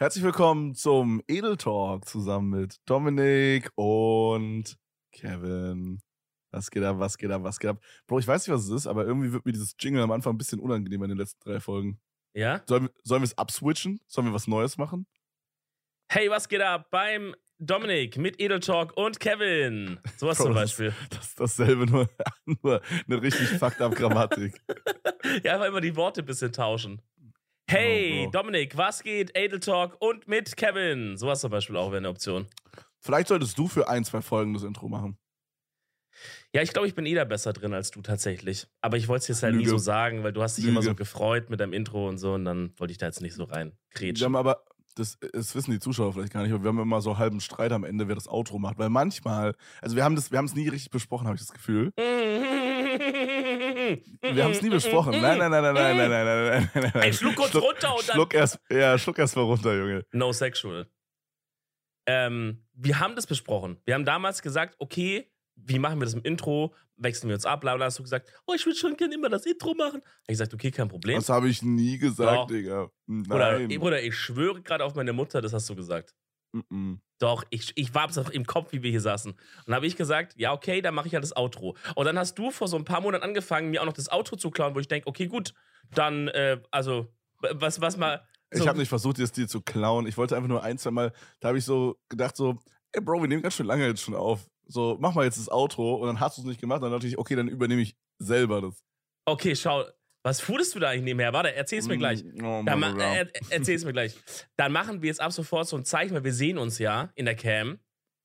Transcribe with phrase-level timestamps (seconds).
[0.00, 4.78] Herzlich willkommen zum Edel Talk zusammen mit Dominik und
[5.12, 6.00] Kevin.
[6.52, 7.82] Was geht ab, was geht ab, was geht ab?
[8.06, 10.34] Bro, ich weiß nicht, was es ist, aber irgendwie wird mir dieses Jingle am Anfang
[10.34, 12.00] ein bisschen unangenehm in den letzten drei Folgen.
[12.34, 12.62] Ja?
[12.66, 14.00] Sollen, wir- sollen wir es abswitchen?
[14.06, 15.06] Sollen wir was Neues machen?
[16.10, 20.00] Hey, was geht ab beim Dominik mit Edel Talk und Kevin?
[20.16, 20.94] Sowas Bro, zum Beispiel.
[21.10, 22.08] Das ist dasselbe, nur,
[22.62, 24.60] nur eine richtig fucked up Grammatik.
[25.44, 27.02] Ja, einfach immer die Worte ein bisschen tauschen.
[27.70, 28.30] Hey, Oh.
[28.30, 29.30] Dominik, was geht?
[29.36, 31.16] Edel Talk und mit Kevin.
[31.16, 32.46] Sowas zum Beispiel auch wäre eine Option.
[33.00, 35.16] Vielleicht solltest du für ein, zwei Folgen das Intro machen.
[36.52, 38.66] Ja, ich glaube, ich bin eh da besser drin als du tatsächlich.
[38.80, 39.70] Aber ich wollte es jetzt halt nie Lüge.
[39.70, 40.98] so sagen, weil du hast dich immer so Lüge.
[40.98, 43.72] gefreut mit deinem Intro und so und dann wollte ich da jetzt nicht so rein
[43.92, 44.24] Wir kretschen.
[44.26, 44.64] haben aber,
[44.96, 47.70] das, das wissen die Zuschauer vielleicht gar nicht, aber wir haben immer so halben Streit
[47.72, 48.76] am Ende, wer das Outro macht.
[48.78, 51.52] Weil manchmal, also wir haben das, wir haben es nie richtig besprochen, habe ich das
[51.52, 51.92] Gefühl.
[54.20, 55.12] Wir haben es nie besprochen.
[55.12, 57.02] Nein, nein, nein, nein, nein, nein, nein, nein, nein, nein.
[57.02, 60.04] Ey, schluck kurz runter und dann- Schluck erst, ja, schluck erst mal runter, Junge.
[60.12, 60.86] No sexual.
[62.06, 63.78] Ähm, wir haben das besprochen.
[63.84, 66.74] Wir haben damals gesagt, okay, wie machen wir das im Intro?
[66.96, 67.60] Wechseln wir uns ab?
[67.60, 67.86] Bla bla.
[67.86, 70.00] Hast du gesagt, oh, ich würde schon gerne immer das Intro machen.
[70.02, 71.16] Hab ich gesagt, okay, kein Problem.
[71.16, 72.46] Das habe ich nie gesagt, Doch.
[72.46, 72.90] Digga.
[73.06, 73.70] Bruder, Nein.
[73.70, 76.14] ey, Bruder, ich schwöre gerade auf meine Mutter, das hast du gesagt.
[76.52, 76.98] Mm-mm.
[77.18, 79.32] Doch, ich, ich war auch im Kopf, wie wir hier saßen.
[79.32, 81.76] Und dann habe ich gesagt, ja, okay, dann mache ich ja das Outro.
[81.94, 84.36] Und dann hast du vor so ein paar Monaten angefangen, mir auch noch das Outro
[84.36, 85.52] zu klauen, wo ich denke, okay, gut,
[85.94, 88.26] dann, äh, also, was, was mal.
[88.50, 90.06] Ich so- habe nicht versucht, dir das dir zu klauen.
[90.06, 92.58] Ich wollte einfach nur ein, zwei Mal, da habe ich so gedacht, so,
[92.92, 94.48] ey Bro, wir nehmen ganz schön lange jetzt schon auf.
[94.66, 96.82] So, mach mal jetzt das Outro und dann hast du es nicht gemacht.
[96.82, 98.82] Dann dachte ich, okay, dann übernehme ich selber das.
[99.24, 99.84] Okay, schau,
[100.22, 101.32] was fudest du da eigentlich nebenher?
[101.32, 102.22] Warte, erzähl's mir gleich.
[102.24, 103.00] Mm, Oh, Dann ma- Bro.
[103.00, 104.14] äh, erzähl's mir gleich.
[104.56, 107.24] Dann machen wir jetzt ab sofort so ein Zeichen, weil wir sehen uns ja in
[107.24, 107.78] der Cam.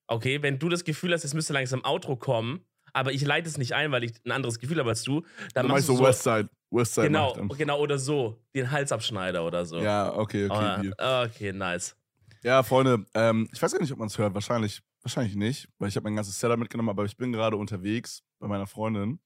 [0.07, 3.57] Okay, wenn du das Gefühl hast, es müsste langsam Outro kommen, aber ich leite es
[3.57, 6.03] nicht ein, weil ich ein anderes Gefühl habe als du, dann ich machst du so
[6.03, 6.49] Westside.
[6.69, 9.79] Westside genau, genau oder so, den Halsabschneider oder so.
[9.79, 10.81] Ja, okay, okay.
[10.81, 10.93] Deal.
[11.25, 11.95] okay, nice.
[12.43, 14.33] Ja, Freunde, ähm, ich weiß gar nicht, ob man es hört.
[14.35, 18.21] Wahrscheinlich, wahrscheinlich nicht, weil ich habe mein ganzes Setup mitgenommen, aber ich bin gerade unterwegs
[18.39, 19.19] bei meiner Freundin.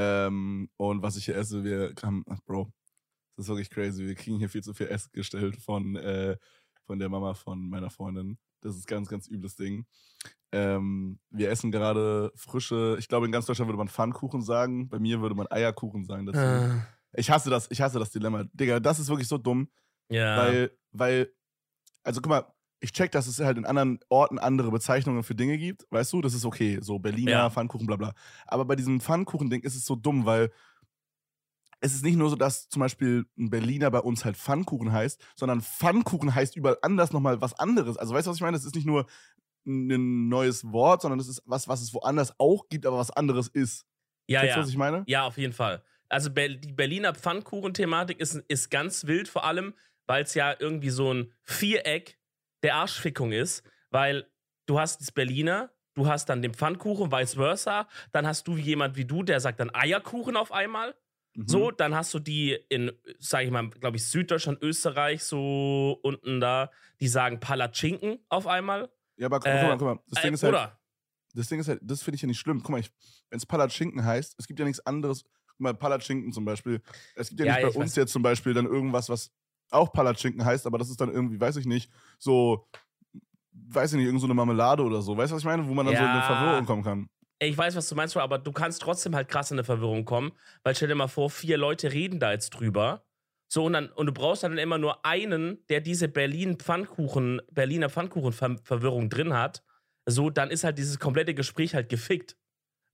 [0.00, 2.70] Ähm, und was ich hier esse, wir haben, ach Bro,
[3.36, 4.06] das ist wirklich crazy.
[4.06, 6.36] Wir kriegen hier viel zu viel Essen gestellt von, äh,
[6.86, 8.38] von der Mama von meiner Freundin.
[8.60, 9.86] Das ist ganz, ganz übles Ding.
[10.52, 14.98] Ähm, wir essen gerade frische, ich glaube in ganz Deutschland würde man Pfannkuchen sagen, bei
[14.98, 16.38] mir würde man Eierkuchen sagen dazu.
[16.40, 18.44] Ah, Ich hasse das, ich hasse das Dilemma.
[18.52, 19.68] Digga, das ist wirklich so dumm.
[20.10, 20.36] ja.
[20.38, 21.32] Weil, weil,
[22.02, 22.46] also guck mal,
[22.80, 26.20] ich check, dass es halt in anderen Orten andere Bezeichnungen für Dinge gibt, weißt du,
[26.20, 27.50] das ist okay, so Berliner, Ja.
[27.50, 28.14] Pfannkuchen, bla bla.
[28.46, 30.50] Aber bei diesem Pfannkuchen-Ding ist es so dumm, weil
[31.80, 35.20] es ist nicht nur so, dass zum Beispiel ein Berliner bei uns halt Pfannkuchen heißt,
[35.36, 37.96] sondern Pfannkuchen heißt überall anders nochmal was anderes.
[37.96, 38.56] Also weißt du, was ich meine?
[38.56, 39.06] Es ist nicht nur
[39.66, 43.48] ein neues Wort, sondern es ist was, was es woanders auch gibt, aber was anderes
[43.48, 43.86] ist.
[44.26, 44.56] ja, du, ja.
[44.56, 45.04] was ich meine?
[45.06, 45.82] Ja, auf jeden Fall.
[46.08, 49.74] Also die Berliner Pfannkuchen-Thematik ist, ist ganz wild, vor allem,
[50.06, 52.17] weil es ja irgendwie so ein Viereck
[52.62, 54.26] der Arschfickung ist, weil
[54.66, 58.96] du hast das Berliner, du hast dann den Pfannkuchen, vice versa, dann hast du jemand
[58.96, 60.94] wie du, der sagt dann Eierkuchen auf einmal.
[61.34, 61.48] Mhm.
[61.48, 66.40] So, dann hast du die in, sag ich mal, glaube ich, Süddeutschland, Österreich, so unten
[66.40, 66.70] da,
[67.00, 68.90] die sagen Palatschinken auf einmal.
[69.16, 70.02] Ja, aber guck, Äh, guck mal, guck mal.
[70.08, 70.80] Das Ding Äh, ist halt, oder?
[71.34, 72.60] das Ding ist halt, das finde ich ja nicht schlimm.
[72.62, 72.82] Guck mal,
[73.30, 75.24] wenn es Palatschinken heißt, es gibt ja nichts anderes.
[75.46, 76.80] Guck mal, Palatschinken zum Beispiel.
[77.14, 77.96] Es gibt ja, Ja, nicht bei uns weiß.
[77.96, 79.30] jetzt zum Beispiel dann irgendwas, was
[79.70, 82.66] auch Palatschinken heißt, aber das ist dann irgendwie, weiß ich nicht, so,
[83.52, 85.16] weiß ich nicht, irgend so eine Marmelade oder so.
[85.16, 85.66] Weißt du, was ich meine?
[85.66, 86.24] Wo man dann so in eine Ja.
[86.24, 87.08] Verwirrung kommen kann.
[87.40, 90.04] Ey, Ich weiß, was du meinst, aber du kannst trotzdem halt krass in eine Verwirrung
[90.04, 90.32] kommen,
[90.64, 93.04] weil stell dir mal vor, vier Leute reden da jetzt drüber.
[93.50, 99.08] So, und, dann, und du brauchst dann immer nur einen, der diese Berlin-Pfannkuchen, Berliner Pfannkuchen-Verwirrung
[99.08, 99.62] drin hat.
[100.06, 102.36] So, dann ist halt dieses komplette Gespräch halt gefickt.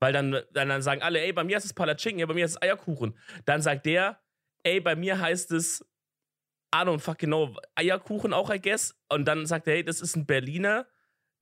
[0.00, 2.44] Weil dann, dann, dann sagen alle, ey, bei mir ist es Palatschinken, ja, bei mir
[2.44, 3.18] ist es Eierkuchen.
[3.46, 4.20] Dann sagt der,
[4.62, 5.84] ey, bei mir heißt es,
[6.74, 8.96] I don't fucking know, Eierkuchen auch, I guess.
[9.08, 10.86] Und dann sagt er, hey, das ist ein Berliner,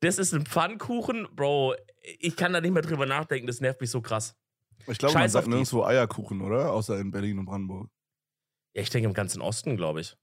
[0.01, 1.27] das ist ein Pfannkuchen.
[1.35, 1.75] Bro,
[2.19, 4.37] ich kann da nicht mehr drüber nachdenken, das nervt mich so krass.
[4.87, 6.73] Ich glaube, man sagt nirgendwo Eierkuchen, oder?
[6.73, 7.89] Außer in Berlin und Brandenburg.
[8.75, 10.17] Ja, ich denke im ganzen Osten, glaube ich.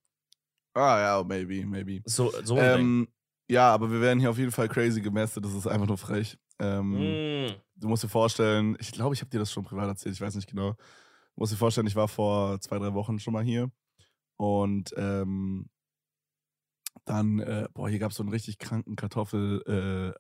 [0.74, 2.02] Ah, ja, maybe, maybe.
[2.06, 2.58] So, so.
[2.58, 3.08] Ähm,
[3.50, 5.44] ja, aber wir werden hier auf jeden Fall crazy gemästet.
[5.44, 6.38] Das ist einfach nur frech.
[6.60, 7.56] Ähm, Mm.
[7.76, 10.36] Du musst dir vorstellen, ich glaube, ich habe dir das schon privat erzählt, ich weiß
[10.36, 10.74] nicht genau.
[10.74, 10.78] Du
[11.38, 13.72] musst dir vorstellen, ich war vor zwei, drei Wochen schon mal hier.
[14.40, 15.70] Und ähm,
[17.06, 20.16] dann, äh, boah, hier gab es so einen richtig kranken Kartoffel.
[20.16, 20.20] Äh,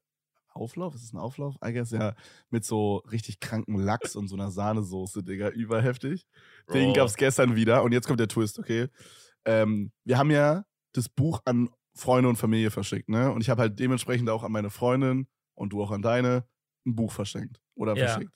[0.51, 0.95] Auflauf?
[0.95, 1.55] Ist es ein Auflauf?
[1.65, 2.15] I guess, ja.
[2.49, 5.49] Mit so richtig kranken Lachs und so einer Sahnesoße, Digga.
[5.49, 6.27] Überheftig.
[6.73, 6.93] Den Bro.
[6.93, 7.83] gab es gestern wieder.
[7.83, 8.87] Und jetzt kommt der Twist, okay?
[9.45, 13.31] Ähm, wir haben ja das Buch an Freunde und Familie verschickt, ne?
[13.31, 16.45] Und ich habe halt dementsprechend auch an meine Freundin und du auch an deine
[16.85, 17.97] ein Buch verschenkt oder Ja.
[17.97, 18.33] verschickt.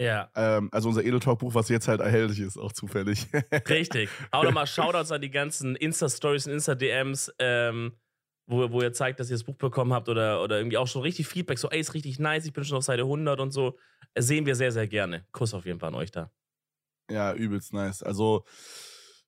[0.00, 0.30] Ja.
[0.34, 3.26] Ähm, also unser Edeltalk-Buch, was jetzt halt erhältlich ist, auch zufällig.
[3.68, 4.08] Richtig.
[4.30, 7.92] Auch nochmal Shoutouts an die ganzen Insta-Stories und Insta-DMs, ähm,
[8.46, 11.02] wo, wo ihr zeigt, dass ihr das Buch bekommen habt oder, oder irgendwie auch schon
[11.02, 13.78] richtig Feedback, so, ey, ist richtig nice, ich bin schon auf Seite 100 und so.
[14.18, 15.26] Sehen wir sehr, sehr gerne.
[15.32, 16.30] Kuss auf jeden Fall an euch da.
[17.10, 18.02] ja, übelst nice.
[18.02, 18.44] Also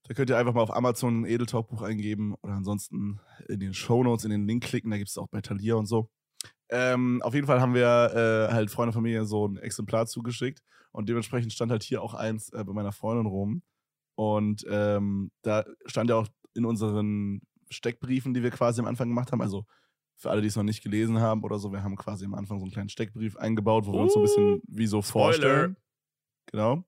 [0.04, 4.24] da könnt ihr einfach mal auf Amazon ein Edeltalk-Buch eingeben oder ansonsten in den Shownotes
[4.24, 6.08] in den Link klicken, da gibt es auch bei Thalia und so.
[6.68, 10.62] Ähm, auf jeden Fall haben wir äh, halt Freunde und Familie so ein Exemplar zugeschickt
[10.90, 13.62] und dementsprechend stand halt hier auch eins äh, bei meiner Freundin rum.
[14.14, 19.32] Und ähm, da stand ja auch in unseren Steckbriefen, die wir quasi am Anfang gemacht
[19.32, 19.64] haben, also
[20.16, 22.58] für alle, die es noch nicht gelesen haben oder so, wir haben quasi am Anfang
[22.58, 25.24] so einen kleinen Steckbrief eingebaut, wo wir uns so ein bisschen wie so Spoiler.
[25.24, 25.76] vorstellen.
[26.46, 26.84] Genau.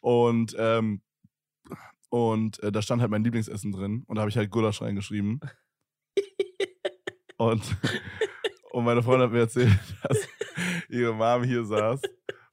[0.00, 1.02] Und, ähm,
[2.08, 5.40] und äh, da stand halt mein Lieblingsessen drin und da habe ich halt Gulasch reingeschrieben.
[7.36, 7.62] und,
[8.72, 10.28] und meine Freundin hat mir erzählt, dass
[10.88, 12.00] ihre Mom hier saß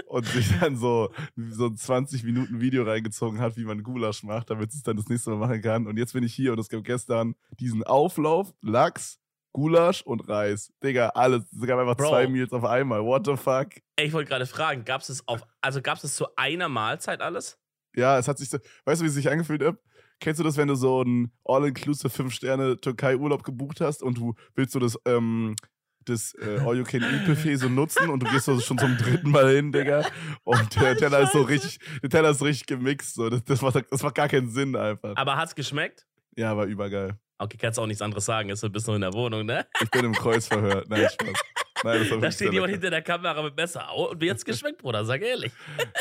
[0.07, 4.50] und sich dann so, so ein 20 Minuten Video reingezogen hat, wie man Gulasch macht,
[4.50, 5.88] damit sie es dann das nächste Mal machen kann.
[5.88, 9.19] Und jetzt bin ich hier und es gab gestern diesen Auflauf, Lachs,
[9.54, 10.74] Gulasch und Reis.
[10.83, 11.44] Digga, alles.
[11.51, 12.10] Es gab einfach Bro.
[12.10, 13.04] zwei Meals auf einmal.
[13.04, 13.69] What the fuck?
[13.95, 17.57] Ey, ich wollte gerade fragen, gab es auf, also gab es zu einer Mahlzeit alles?
[17.95, 19.77] Ja, es hat sich so, weißt du, wie es sich angefühlt hat?
[20.19, 24.80] Kennst du das, wenn du so einen All-Inclusive 5-Sterne-Türkei-Urlaub gebucht hast und du willst so
[24.80, 25.56] das, ähm,
[26.05, 30.05] das äh, All-You-Can-Eat-Buffet so nutzen und du gehst so schon zum dritten Mal hin, Digga.
[30.43, 33.15] Und der Teller ist so richtig, der Teller ist richtig gemixt.
[33.15, 33.29] So.
[33.29, 35.15] Das, das, macht, das macht gar keinen Sinn einfach.
[35.15, 36.07] Aber hat's geschmeckt?
[36.35, 37.17] Ja, war übergeil.
[37.37, 39.65] Okay, kannst auch nichts anderes sagen, ist so bist noch in der Wohnung, ne?
[39.81, 40.83] Ich bin im Kreuzverhör.
[40.87, 41.41] Nein, Spaß.
[41.83, 42.71] Nein, das war Da steht jemand lecker.
[42.71, 43.93] hinter der Kamera mit Messer.
[43.95, 45.05] Und wie hat's geschmeckt, Bruder?
[45.05, 45.53] Sag ehrlich.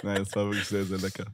[0.02, 1.26] Nein, es war wirklich sehr, sehr lecker.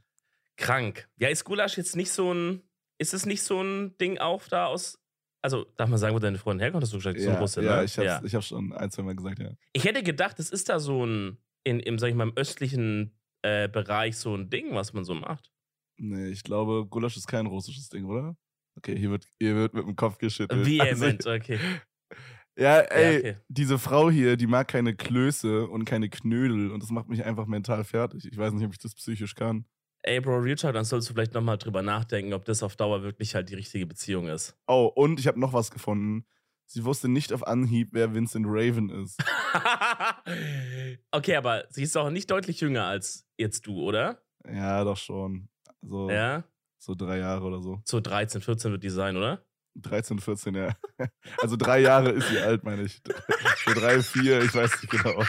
[0.57, 1.07] Krank.
[1.17, 2.61] Ja, ist Gulasch jetzt nicht so ein.
[2.97, 4.99] Ist es nicht so ein Ding auch da aus.
[5.45, 6.81] Also, darf man sagen, wo deine Freundin herkommt?
[6.81, 7.83] Hast du gesagt, so ein Ja, Russe, ja, ne?
[7.83, 9.51] ich hab's, ich hab's schon ein, zwei Mal gesagt, ja.
[9.73, 11.37] Ich hätte gedacht, es ist da so ein.
[11.63, 15.13] In, im, sag ich mal, im östlichen äh, Bereich so ein Ding, was man so
[15.13, 15.51] macht.
[15.97, 18.35] Nee, ich glaube, Gulasch ist kein russisches Ding, oder?
[18.75, 20.59] Okay, hier wird, hier wird mit dem Kopf geschüttelt.
[20.59, 21.59] Also, Vehement, okay.
[22.57, 23.37] ja, ey, Ja, okay.
[23.47, 27.45] diese Frau hier, die mag keine Klöße und keine Knödel und das macht mich einfach
[27.45, 28.25] mental fertig.
[28.31, 29.65] Ich weiß nicht, ob ich das psychisch kann.
[30.07, 33.01] Ey, Bro, Real Talk, dann sollst du vielleicht nochmal drüber nachdenken, ob das auf Dauer
[33.01, 34.55] wirklich halt die richtige Beziehung ist.
[34.67, 36.27] Oh, und ich habe noch was gefunden.
[36.67, 39.19] Sie wusste nicht auf Anhieb, wer Vincent Raven ist.
[41.11, 44.21] okay, aber sie ist auch nicht deutlich jünger als jetzt du, oder?
[44.47, 45.49] Ja, doch schon.
[45.81, 46.43] So, Ja?
[46.77, 47.81] so drei Jahre oder so.
[47.83, 49.43] So 13, 14 wird die sein, oder?
[49.77, 50.75] 13, 14, ja.
[51.41, 53.01] Also drei Jahre ist sie alt, meine ich.
[53.65, 55.23] So drei, vier, ich weiß nicht genau.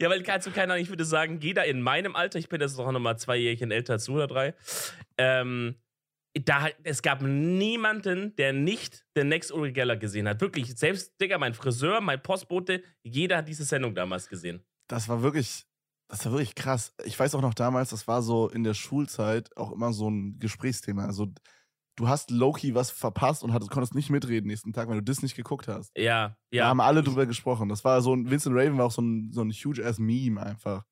[0.00, 2.76] Ja, weil kannst du keiner, ich würde sagen, jeder in meinem Alter, ich bin jetzt
[2.76, 4.54] noch mal zwei Jährchen älter als du oder drei,
[5.18, 5.76] ähm,
[6.44, 10.40] da, es gab niemanden, der nicht den Next Uri Geller gesehen hat.
[10.40, 14.64] Wirklich, selbst, Digga, mein Friseur, mein Postbote, jeder hat diese Sendung damals gesehen.
[14.88, 15.64] Das war wirklich,
[16.08, 16.92] das war wirklich krass.
[17.04, 20.38] Ich weiß auch noch damals, das war so in der Schulzeit auch immer so ein
[20.40, 21.06] Gesprächsthema.
[21.06, 21.32] Also
[21.96, 25.22] du hast Loki was verpasst und hattest, konntest nicht mitreden nächsten Tag, wenn du das
[25.22, 25.92] nicht geguckt hast.
[25.96, 26.66] Ja, Da ja.
[26.66, 27.68] haben alle drüber gesprochen.
[27.68, 30.42] Das war so ein, Vincent Raven war auch so ein, so ein huge ass Meme
[30.42, 30.84] einfach.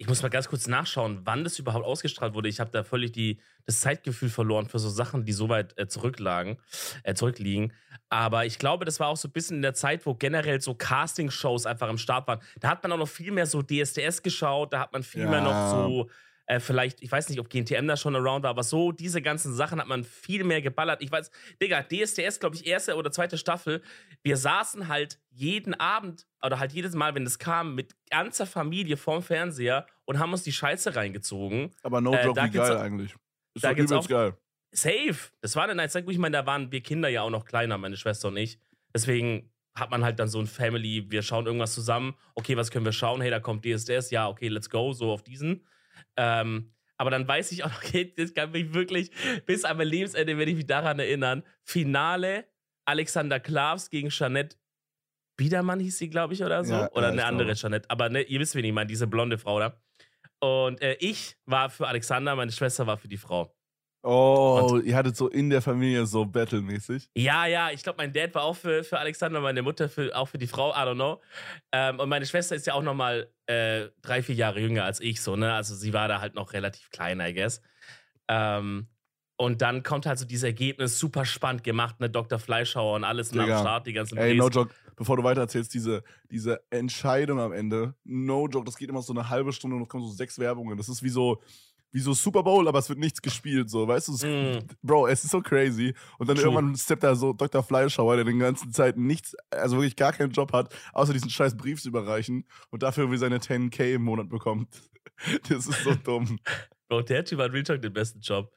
[0.00, 2.48] Ich muss mal ganz kurz nachschauen, wann das überhaupt ausgestrahlt wurde.
[2.48, 5.88] Ich habe da völlig die, das Zeitgefühl verloren für so Sachen, die so weit äh,
[5.88, 6.58] zurücklagen,
[7.02, 7.72] äh, zurückliegen.
[8.08, 10.74] Aber ich glaube, das war auch so ein bisschen in der Zeit, wo generell so
[10.74, 12.38] Casting-Shows einfach am Start waren.
[12.60, 15.40] Da hat man auch noch viel mehr so DSDS geschaut, da hat man viel mehr
[15.40, 15.70] noch Ja.
[15.72, 16.10] so,
[16.50, 19.52] äh, vielleicht, ich weiß nicht, ob GNTM da schon around war, aber so diese ganzen
[19.54, 21.02] Sachen hat man viel mehr geballert.
[21.02, 21.30] Ich weiß,
[21.60, 23.82] Digga, DSDS, glaube ich, erste oder zweite Staffel.
[24.22, 28.96] Wir saßen halt jeden Abend oder halt jedes Mal, wenn es kam, mit ganzer Familie
[28.96, 31.70] vorm Fernseher und haben uns die Scheiße reingezogen.
[31.82, 33.14] Aber no Äh, joke, wie geil auch- eigentlich.
[33.54, 34.36] Ist da gibt's übelst auch- geil.
[34.72, 35.16] Safe.
[35.42, 37.76] Das war eine Zeit, wo ich meine, da waren wir Kinder ja auch noch kleiner,
[37.78, 38.58] meine Schwester und ich.
[38.94, 42.14] Deswegen hat man halt dann so ein Family, wir schauen irgendwas zusammen.
[42.34, 43.20] Okay, was können wir schauen?
[43.20, 44.10] Hey, da kommt DSDS.
[44.10, 45.66] Ja, okay, let's go, so auf diesen.
[46.16, 49.10] Ähm, aber dann weiß ich auch noch, okay, das kann mich wirklich
[49.46, 51.42] bis an mein Lebensende, werde ich mich daran erinnern.
[51.62, 52.46] Finale
[52.84, 54.56] Alexander Klavs gegen Jeanette
[55.38, 56.74] Biedermann hieß sie, glaube ich, oder so.
[56.74, 57.60] Ja, oder ja, eine andere glaube.
[57.60, 57.90] Jeanette.
[57.90, 59.80] Aber ne, ihr wisst, wen ich meine, diese blonde Frau da.
[60.40, 63.54] Und äh, ich war für Alexander, meine Schwester war für die Frau.
[64.02, 67.10] Oh, ihr hattet so in der Familie so battlemäßig.
[67.16, 70.26] Ja, ja, ich glaube, mein Dad war auch für, für Alexander, meine Mutter für, auch
[70.28, 71.20] für die Frau, I don't know.
[71.72, 75.00] Ähm, und meine Schwester ist ja auch noch mal äh, drei, vier Jahre jünger als
[75.00, 75.52] ich, so, ne?
[75.52, 77.60] Also sie war da halt noch relativ klein, I guess.
[78.28, 78.86] Ähm,
[79.36, 82.08] und dann kommt halt so dieses Ergebnis, super spannend gemacht, ne?
[82.08, 82.38] Dr.
[82.38, 83.46] Fleischhauer und alles und am.
[83.46, 87.94] Start, die ganzen Ey, no joke, bevor du weiter erzählst, diese, diese Entscheidung am Ende,
[88.04, 90.76] no joke, das geht immer so eine halbe Stunde und es kommen so sechs Werbungen.
[90.76, 91.40] Das ist wie so,
[91.90, 94.26] wie so Super Bowl, aber es wird nichts gespielt, so, weißt du?
[94.26, 94.66] Mm.
[94.82, 95.94] Bro, es ist so crazy.
[96.18, 96.52] Und dann True.
[96.52, 97.62] irgendwann steppt da so Dr.
[97.62, 101.56] Fleischhauer, der den ganzen Zeit nichts, also wirklich gar keinen Job hat, außer diesen scheiß
[101.56, 104.68] Brief zu überreichen und dafür irgendwie seine 10k im Monat bekommt.
[105.48, 106.38] Das ist so dumm.
[106.88, 108.52] Bro, der Typ hat Real Talk den besten Job.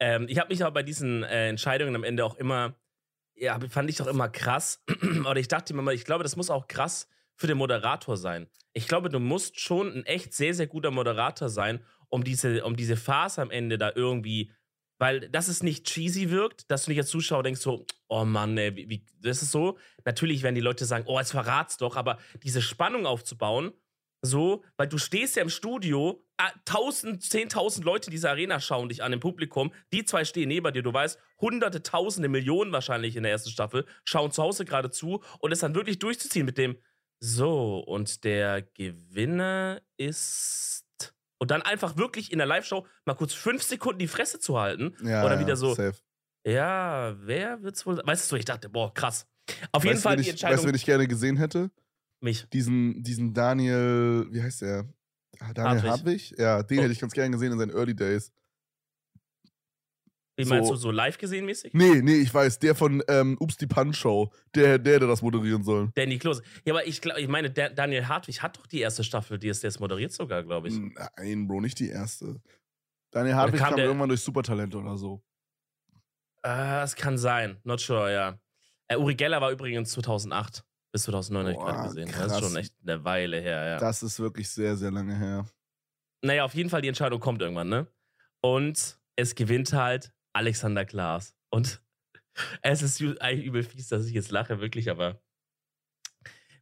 [0.00, 2.74] Ähm, ich habe mich aber bei diesen äh, Entscheidungen am Ende auch immer,
[3.36, 4.82] ja, fand ich auch immer krass.
[5.20, 8.48] Oder ich dachte mir mal, ich glaube, das muss auch krass für den Moderator sein.
[8.72, 12.76] Ich glaube, du musst schon ein echt sehr, sehr guter Moderator sein, um diese, um
[12.76, 14.52] diese Phase am Ende da irgendwie,
[14.98, 18.58] weil dass es nicht cheesy wirkt, dass du nicht als Zuschauer denkst so, oh Mann,
[18.58, 19.78] ey, wie, wie, das ist so.
[20.04, 23.72] Natürlich werden die Leute sagen, oh, jetzt verrat's doch, aber diese Spannung aufzubauen,
[24.22, 28.90] so, weil du stehst ja im Studio, ah, 1000, 10.000 Leute in dieser Arena schauen
[28.90, 33.16] dich an im Publikum, die zwei stehen neben dir, du weißt, hunderte, tausende, Millionen wahrscheinlich
[33.16, 36.58] in der ersten Staffel, schauen zu Hause gerade zu und es dann wirklich durchzuziehen mit
[36.58, 36.76] dem,
[37.22, 40.79] so, und der Gewinner ist.
[41.42, 44.94] Und dann einfach wirklich in der Live-Show mal kurz fünf Sekunden die Fresse zu halten.
[45.02, 45.94] Ja, Oder wieder so, Safe.
[46.46, 48.00] ja, wer wird's wohl.
[48.04, 49.26] Weißt du, ich dachte, boah, krass.
[49.72, 50.62] Auf jeden weißt, Fall wen die ich, Weißt Entscheidung.
[50.64, 51.70] du, wen ich gerne gesehen hätte?
[52.22, 52.46] mich.
[52.50, 54.86] Diesen, diesen Daniel, wie heißt der?
[55.38, 55.90] Ah, Daniel Hartwig.
[55.90, 56.34] Hartwig?
[56.38, 56.82] Ja, den Oh.
[56.82, 58.30] hätte ich ganz gerne gesehen in seinen Early Days.
[60.40, 61.72] Wie so- meinst du, so live gesehen mäßig?
[61.74, 64.30] Nee, nee, ich weiß, der von ähm, Ups die Punch Show.
[64.54, 65.90] Der, der, der das moderieren soll.
[65.94, 66.42] Danny Klose.
[66.64, 69.48] Ja, aber ich, glaub, ich meine, der, Daniel Hartwig hat doch die erste Staffel, die
[69.48, 70.74] es jetzt moderiert sogar, glaube ich.
[70.78, 72.40] Nein, Bro, nicht die erste.
[73.10, 75.22] Daniel Hartwig kam kam, der- irgendwann durch Supertalente oder so.
[76.42, 77.58] Es kann sein.
[77.64, 78.38] Not sure, ja.
[78.88, 82.06] Äh, Uri Geller war übrigens 2008 bis 2009, habe ich gerade gesehen.
[82.08, 82.32] Das krass.
[82.32, 83.78] ist schon echt eine Weile her, ja.
[83.78, 85.46] Das ist wirklich sehr, sehr lange her.
[86.22, 87.86] Naja, auf jeden Fall, die Entscheidung kommt irgendwann, ne?
[88.42, 91.36] Und es gewinnt halt Alexander Klaas.
[91.50, 91.80] Und
[92.62, 95.20] es ist eigentlich übel fies, dass ich jetzt lache, wirklich, aber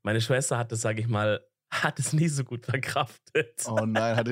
[0.02, 3.62] meine Schwester hat das, sage ich mal, hat es nie so gut verkraftet.
[3.68, 4.26] Oh nein, hat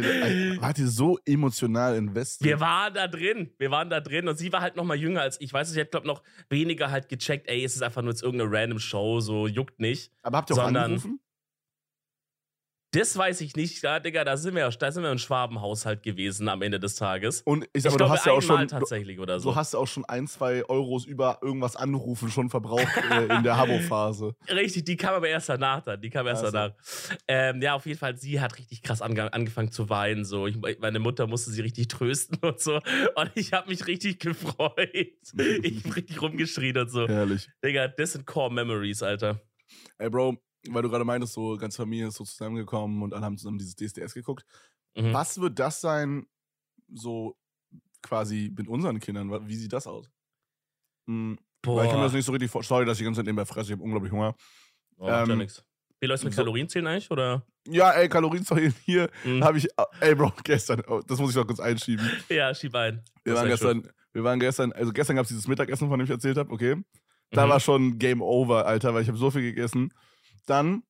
[0.63, 2.49] hat ihr so emotional investiert?
[2.49, 5.21] Wir waren da drin, wir waren da drin und sie war halt noch mal jünger
[5.21, 5.53] als ich.
[5.53, 8.51] Weiß ich, hat glaube noch weniger halt gecheckt, ey, es ist einfach nur jetzt irgendeine
[8.51, 10.13] random Show, so juckt nicht.
[10.23, 11.21] Aber habt ihr auch sondern- angerufen?
[12.93, 16.49] Das weiß ich nicht, ja, Digga, da sind wir, da sind wir im Schwabenhaushalt gewesen
[16.49, 17.43] am Ende des Tages.
[17.43, 18.69] Und ich Ich sag mal, glaube, du hast ja auch schon.
[18.69, 19.51] tatsächlich oder so.
[19.51, 23.43] du hast ja auch schon ein, zwei Euros über irgendwas anrufen schon verbraucht äh, in
[23.43, 24.35] der Habo-Phase.
[24.49, 26.01] Richtig, die kam aber erst danach dann.
[26.01, 26.53] Die kam erst Also.
[26.57, 26.75] danach.
[27.29, 30.25] Ähm, ja, auf jeden Fall, sie hat richtig krass ange angefangen zu weinen.
[30.25, 30.47] So.
[30.47, 32.77] Ich, meine Mutter musste sie richtig trösten und so.
[32.77, 34.89] Und ich habe mich richtig gefreut.
[34.95, 37.07] Ich hab richtig rumgeschrien und so.
[37.09, 37.49] Herrlich.
[37.65, 39.41] Digga, das sind Core Memories, Alter.
[39.99, 40.37] Ey, Bro,
[40.73, 43.75] weil du gerade meintest, so ganze Familie ist so zusammengekommen und alle haben zusammen dieses
[43.77, 44.45] DSDS geguckt.
[44.97, 45.13] Mhm.
[45.13, 46.27] Was wird das sein,
[46.93, 47.37] so
[48.03, 49.49] quasi mit unseren Kindern?
[49.49, 50.09] Wie sieht das aus?
[51.07, 51.77] Hm, Boah.
[51.77, 52.77] weil ich kann mir das nicht so richtig vorstellen.
[52.79, 53.69] Sorry, dass ich die ganze Zeit nebenbei fresse.
[53.69, 54.35] Ich habe unglaublich Hunger.
[54.97, 55.65] Oh, macht ja ähm, nix.
[56.01, 57.11] Wie läuft's mit so- Kalorienzählen eigentlich?
[57.11, 57.47] Oder?
[57.69, 59.43] Ja, ey, Kalorienzählen hier Mhm.
[59.45, 59.69] habe ich.
[60.01, 62.09] Ey, Bro, gestern, oh, das muss ich noch kurz einschieben.
[62.29, 63.03] Ja, schieb ein.
[63.25, 63.83] Wir Das waren schön.
[63.83, 66.51] gestern, wir waren gestern, also gestern gab es dieses Mittagessen, von dem ich erzählt habe,
[66.53, 66.77] okay?
[67.31, 67.51] Da Mhm.
[67.51, 69.93] war schon Game Over, Alter, weil ich habe so viel gegessen.
[70.47, 70.83] Dann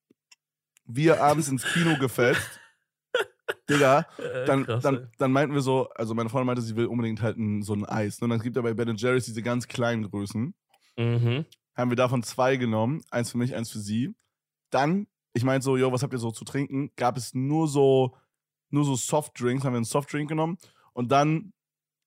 [0.87, 2.61] wir abends ins Kino gefetzt.
[3.71, 6.87] Digga, Äh, dann, krass, dann, dann meinten wir so, also meine Freundin meinte, sie will
[6.87, 8.21] unbedingt halt ein, so ein Eis.
[8.21, 10.55] Und dann gibt ja bei Ben Jerry's diese ganz kleinen Größen.
[10.97, 11.45] Mhm.
[11.75, 14.15] Haben wir davon zwei genommen, eins für mich, eins für sie.
[14.71, 16.91] Dann, ich meinte so, yo, was habt ihr so zu trinken?
[16.97, 18.17] Gab es nur so,
[18.71, 20.59] nur so Softdrinks, haben wir einen Softdrink genommen.
[20.93, 21.53] Und dann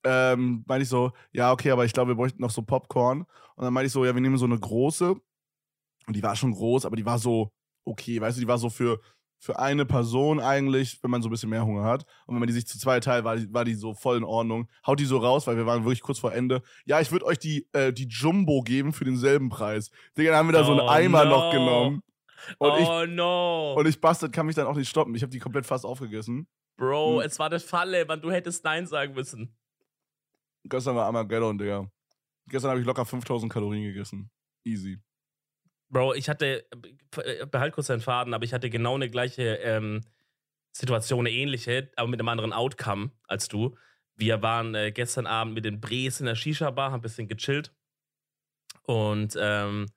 [0.03, 3.25] ähm, meinte ich so, ja, okay, aber ich glaube, wir bräuchten noch so Popcorn.
[3.55, 5.15] Und dann meinte ich so, ja, wir nehmen so eine große.
[6.09, 7.51] Und die war schon groß, aber die war so
[7.85, 8.99] okay, weißt du, die war so für,
[9.39, 12.03] für eine Person eigentlich, wenn man so ein bisschen mehr Hunger hat.
[12.25, 14.23] Und wenn man die sich zu zwei teilt, war die, war die so voll in
[14.23, 14.67] Ordnung.
[14.87, 16.63] Haut die so raus, weil wir waren wirklich kurz vor Ende.
[16.85, 19.91] Ja, ich würde euch die, äh, die Jumbo geben für denselben Preis.
[20.17, 21.29] Digga, dann haben wir da so einen Oh, Eimer no.
[21.29, 22.01] noch genommen.
[22.57, 23.73] Und ich, oh no.
[23.75, 25.13] und ich Bastard kann mich dann auch nicht stoppen.
[25.13, 26.47] Ich habe die komplett fast aufgegessen.
[26.77, 27.25] Bro, Hm.
[27.27, 28.21] es war eine Falle, Mann.
[28.21, 29.55] Du hättest Nein sagen müssen.
[30.65, 31.89] Gestern war Armageddon, Digga.
[32.47, 34.29] Gestern habe ich locker 5000 Kalorien gegessen.
[34.65, 34.99] Easy.
[35.89, 36.65] Bro, ich hatte,
[37.17, 40.01] äh, behalt kurz deinen Faden, aber ich hatte genau eine gleiche ähm,
[40.71, 43.75] Situation, eine ähnliche, aber mit einem anderen Outcome als du.
[44.15, 47.73] Wir waren äh, gestern Abend mit den Brees in der Shisha-Bar, haben ein bisschen gechillt.
[48.83, 49.87] Und ähm,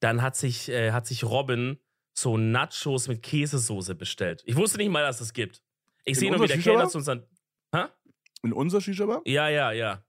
[0.00, 1.78] dann hat sich, äh, hat sich Robin
[2.14, 4.42] so Nachos mit Käsesoße bestellt.
[4.46, 5.62] Ich wusste nicht mal, dass es das gibt.
[6.04, 6.64] Ich sehe nur, wie unserer der?
[6.64, 7.26] Kellner zu uns dann.
[7.74, 7.84] Hä?
[8.42, 9.22] In unser Shisha-Bar?
[9.26, 10.02] Ja, ja, ja.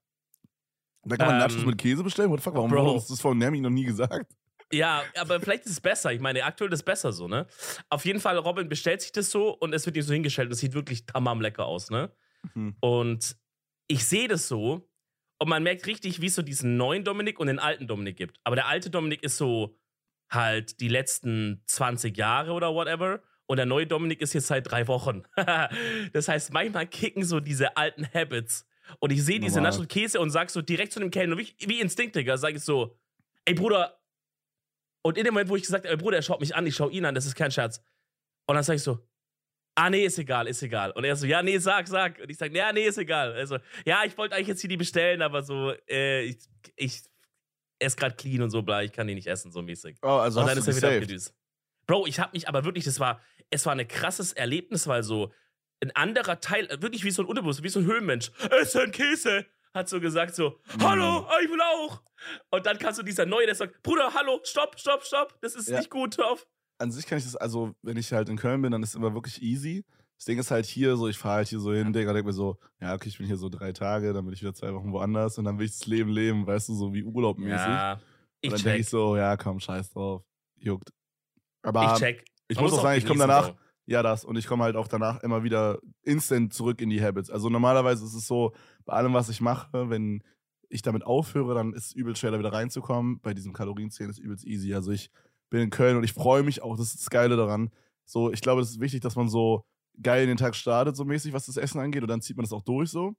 [1.03, 2.29] Da kann man Ähm, Nachos mit Käse bestellen?
[2.29, 2.53] What the fuck?
[2.55, 2.81] Warum Bro.
[2.81, 4.31] wurde uns das von Nermi noch nie gesagt?
[4.71, 6.13] Ja, aber vielleicht ist es besser.
[6.13, 7.47] Ich meine, aktuell ist es besser so, ne?
[7.89, 10.47] Auf jeden Fall, Robin bestellt sich das so und es wird ihm so hingestellt.
[10.47, 12.11] und Es sieht wirklich tamam lecker aus, ne?
[12.53, 12.75] Mhm.
[12.79, 13.35] Und
[13.87, 14.89] ich sehe das so
[15.39, 18.39] und man merkt richtig, wie es so diesen neuen Dominik und den alten Dominik gibt.
[18.43, 19.77] Aber der alte Dominik ist so
[20.29, 23.21] halt die letzten 20 Jahre oder whatever.
[23.47, 25.23] Und der neue Dominik ist jetzt seit drei Wochen.
[26.13, 28.65] das heißt, manchmal kicken so diese alten Habits.
[28.99, 29.61] Und ich sehe diese.
[29.61, 32.61] Naschen Käse und sag so direkt zu dem Kellner, wie, wie Instinkt, Digga, sag ich
[32.61, 32.97] so,
[33.45, 34.00] ey Bruder.
[35.03, 36.89] Und in dem Moment, wo ich gesagt habe, Bruder, er schaut mich an, ich schau
[36.89, 37.83] ihn an, das ist kein Scherz.
[38.47, 38.99] Und dann sag ich so,
[39.75, 40.91] ah nee, ist egal, ist egal.
[40.91, 42.19] Und er so, ja, nee, sag, sag.
[42.19, 43.33] Und ich sag, ja, nee, ist egal.
[43.33, 46.37] Also, ja, ich wollte eigentlich jetzt hier die bestellen, aber so, äh, ich,
[46.75, 47.01] ich
[47.79, 49.97] esse gerade clean und so, bla, ich kann die nicht essen, so mäßig.
[50.01, 51.33] Oh, also und dann ist er wieder abgedüst.
[51.87, 55.33] Bro, ich hab mich aber wirklich, das war, es war ein krasses Erlebnis, weil so
[55.81, 59.89] ein anderer Teil, wirklich wie so ein Unterbewusst, wie so ein Höhenmensch, Essen Käse, hat
[59.89, 60.81] so gesagt so, Mhm.
[60.83, 62.01] hallo, ah, ich will auch.
[62.51, 65.69] Und dann kam so dieser Neue, der sagt, Bruder, hallo, stopp, stopp, stopp, das ist
[65.69, 65.77] Ja.
[65.77, 66.47] nicht gut, hör auf.
[66.77, 68.95] An sich kann ich das, also wenn ich halt in Köln bin, dann ist es
[68.95, 69.85] immer wirklich easy.
[70.17, 72.33] Das Ding ist halt hier so, ich fahre halt hier so hin, Digga, denk mir
[72.33, 74.91] so, ja, okay, ich bin hier so drei Tage, dann bin ich wieder zwei Wochen
[74.91, 77.67] woanders und dann will ich das Leben leben, weißt du, so wie Urlaubmäßig.
[77.67, 78.01] Ja, und
[78.41, 80.23] ich dann denke ich so, ja, komm, scheiß drauf,
[80.57, 80.89] juckt.
[81.63, 82.25] Aber ich check.
[82.47, 83.57] ich muss auch sagen, ich komme danach, Bro.
[83.91, 84.23] Ja, das.
[84.23, 87.29] Und ich komme halt auch danach immer wieder instant zurück in die Habits.
[87.29, 88.53] Also normalerweise ist es so,
[88.85, 90.23] bei allem, was ich mache, wenn
[90.69, 93.19] ich damit aufhöre, dann ist es übel schwer, da wieder reinzukommen.
[93.19, 94.73] Bei diesem Kalorienzählen ist übelst easy.
[94.73, 95.11] Also ich
[95.49, 97.69] bin in Köln und ich freue mich auch, das ist das Geile daran.
[98.05, 99.65] So, ich glaube, es ist wichtig, dass man so
[100.01, 102.01] geil in den Tag startet, so mäßig, was das Essen angeht.
[102.01, 103.13] Und dann zieht man das auch durch so.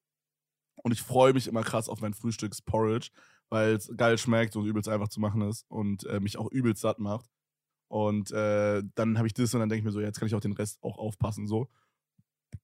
[0.82, 3.10] Und ich freue mich immer krass auf mein Frühstücksporridge,
[3.50, 6.80] weil es geil schmeckt und übelst einfach zu machen ist und äh, mich auch übelst
[6.80, 7.26] satt macht.
[7.92, 10.34] Und äh, dann habe ich das und dann denke ich mir so, jetzt kann ich
[10.34, 11.68] auch den Rest auch aufpassen so.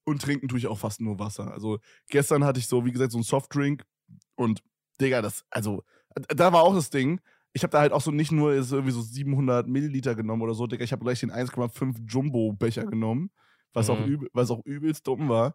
[0.05, 1.53] Und trinken tue ich auch fast nur Wasser.
[1.53, 3.85] Also gestern hatte ich so, wie gesagt, so einen Softdrink
[4.37, 4.63] und
[5.01, 5.85] Digga, das, also,
[6.29, 7.21] da war auch das Ding.
[7.53, 10.55] Ich habe da halt auch so nicht nur so irgendwie so 700 Milliliter genommen oder
[10.55, 13.31] so, Digga, ich habe gleich den 1,5 Jumbo-Becher genommen,
[13.75, 14.07] was, auch Mhm.
[14.07, 15.55] übel, was auch übelst dumm war.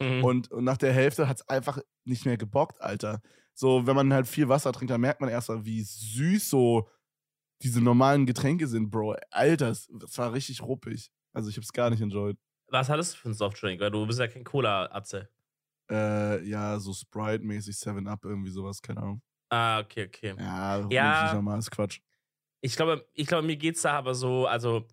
[0.00, 0.24] Mhm.
[0.24, 3.22] Und, und nach der Hälfte hat es einfach nicht mehr gebockt, Alter.
[3.54, 6.88] So, wenn man halt viel Wasser trinkt, dann merkt man erstmal, wie süß so
[7.64, 9.16] diese normalen Getränke sind, Bro.
[9.30, 11.10] Alter, das, das war richtig ruppig.
[11.32, 12.36] Also ich hab's gar nicht enjoyed.
[12.68, 13.80] Was hattest du für einen Softdrink?
[13.80, 15.28] Weil du bist ja kein Cola-Atze.
[15.90, 19.22] Äh, ja, so Sprite-mäßig, 7-Up, irgendwie sowas, keine Ahnung.
[19.50, 20.34] Ah, okay, okay.
[20.38, 21.18] Ja, Ja.
[21.18, 22.00] richtig normales Quatsch.
[22.60, 24.86] Ich glaube, ich glaube, mir geht's da aber so, also,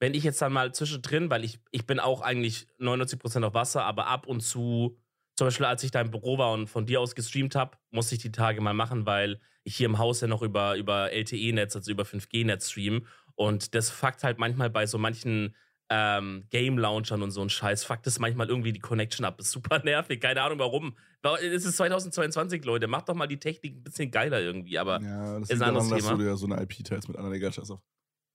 [0.00, 3.84] wenn ich jetzt dann mal zwischendrin, weil ich, ich bin auch eigentlich 99% auf Wasser,
[3.84, 4.98] aber ab und zu,
[5.36, 8.16] zum Beispiel als ich da im Büro war und von dir aus gestreamt habe, musste
[8.16, 11.76] ich die Tage mal machen, weil ich hier im Haus ja noch über, über LTE-Netz,
[11.76, 13.06] also über 5G-Netz stream.
[13.34, 15.54] Und das fuckt halt manchmal bei so manchen
[15.88, 19.38] ähm, Game-Launchern und so ein Scheiß, fuckt das manchmal irgendwie die Connection ab.
[19.38, 20.96] Ist super nervig, keine Ahnung warum.
[21.40, 25.00] Es ist 2022, Leute, macht doch mal die Technik ein bisschen geiler irgendwie, aber.
[25.02, 26.18] Ja, das ist ein anderes daran, dass Thema.
[26.18, 27.80] du dir so eine IP teilst mit anderen Egal, scheiß auf.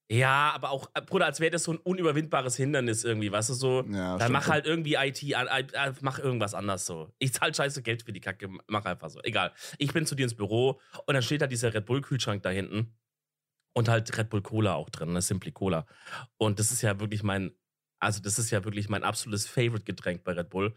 [0.10, 3.54] Ja, aber auch, äh, Bruder, als wäre das so ein unüberwindbares Hindernis irgendwie, weißt du,
[3.56, 3.84] so.
[3.92, 7.12] Ja, dann mach halt irgendwie IT, an, äh, mach irgendwas anders so.
[7.20, 9.20] Ich zahl scheiße Geld für die Kacke, mach einfach so.
[9.24, 9.52] Egal.
[9.78, 12.96] Ich bin zu dir ins Büro und dann steht da dieser Red Bull-Kühlschrank da hinten
[13.74, 15.22] und halt Red Bull Cola auch drin, ne?
[15.22, 15.86] Simply Cola.
[16.38, 17.52] Und das ist ja wirklich mein,
[18.00, 20.74] also das ist ja wirklich mein absolutes Favorite-Getränk bei Red Bull.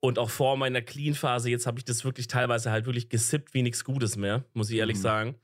[0.00, 3.62] Und auch vor meiner Clean-Phase, jetzt habe ich das wirklich teilweise halt wirklich gesippt wie
[3.62, 5.02] nichts Gutes mehr, muss ich ehrlich Mhm.
[5.02, 5.34] sagen.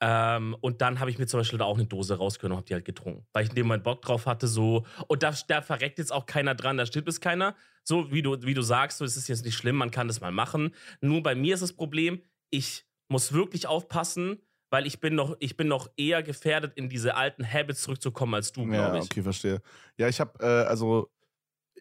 [0.00, 2.66] Ähm, und dann habe ich mir zum Beispiel da auch eine Dose rausgenommen und habe
[2.66, 3.26] die halt getrunken.
[3.32, 4.84] Weil ich in dem Moment Bock drauf hatte, so.
[5.08, 7.56] Und da, da verreckt jetzt auch keiner dran, da stirbt es keiner.
[7.82, 10.20] So, wie du, wie du sagst, so, es ist jetzt nicht schlimm, man kann das
[10.20, 10.74] mal machen.
[11.00, 15.56] Nur bei mir ist das Problem, ich muss wirklich aufpassen, weil ich bin noch, ich
[15.56, 19.04] bin noch eher gefährdet, in diese alten Habits zurückzukommen als du, Ja, glaube ich.
[19.04, 19.62] okay, verstehe.
[19.96, 21.10] Ja, ich habe, äh, also,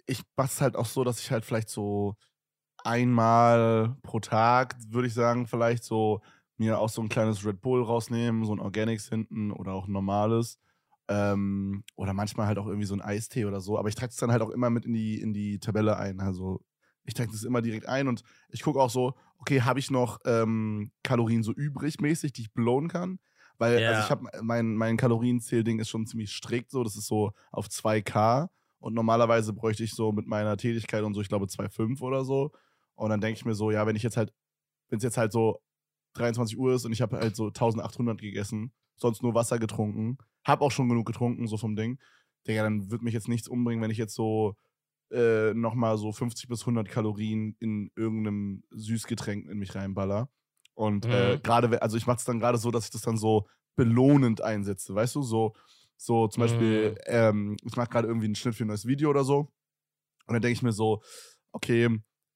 [0.06, 2.16] ich mach's halt auch so, dass ich halt vielleicht so
[2.84, 6.22] einmal pro Tag, würde ich sagen, vielleicht so
[6.58, 9.92] mir auch so ein kleines Red Bull rausnehmen, so ein Organics hinten oder auch ein
[9.94, 10.60] normales.
[11.08, 13.78] Ähm, oder manchmal halt auch irgendwie so ein Eistee oder so.
[13.78, 16.20] Aber ich trage es dann halt auch immer mit in die, in die Tabelle ein.
[16.20, 16.62] Also
[17.04, 20.20] ich trage das immer direkt ein und ich gucke auch so, okay, habe ich noch
[20.26, 23.20] ähm, Kalorien so übrig mäßig, die ich belohnen kann?
[23.58, 23.86] Weil Ja.
[23.86, 27.70] also ich habe mein, mein Kalorienzählding ist schon ziemlich strikt so, das ist so auf
[27.70, 32.26] 2K und normalerweise bräuchte ich so mit meiner Tätigkeit und so, ich glaube 2,5 oder
[32.26, 32.52] so.
[32.96, 34.34] Und dann denke ich mir so, ja, wenn ich jetzt halt,
[34.90, 35.62] wenn es jetzt halt so
[36.16, 40.64] 23 Uhr ist und ich habe halt so 1800 gegessen, sonst nur Wasser getrunken, habe
[40.66, 42.00] auch schon genug getrunken, so vom Ding,
[42.48, 44.56] Digga, dann wird mich jetzt nichts umbringen, wenn ich jetzt so
[45.12, 50.30] äh, nochmal so 50 bis 100 Kalorien in irgendeinem Süßgetränk in mich reinballer.
[50.74, 51.42] Und äh, Mhm.
[51.44, 54.94] gerade, also ich mache es dann gerade so, dass ich das dann so belohnend einsetze,
[54.96, 55.54] weißt du, so,
[55.98, 56.98] so zum Beispiel, Mhm.
[57.06, 59.40] ähm, ich mache gerade irgendwie einen Schnitt für ein neues Video oder so.
[60.28, 61.02] Und dann denke ich mir so,
[61.52, 61.90] okay,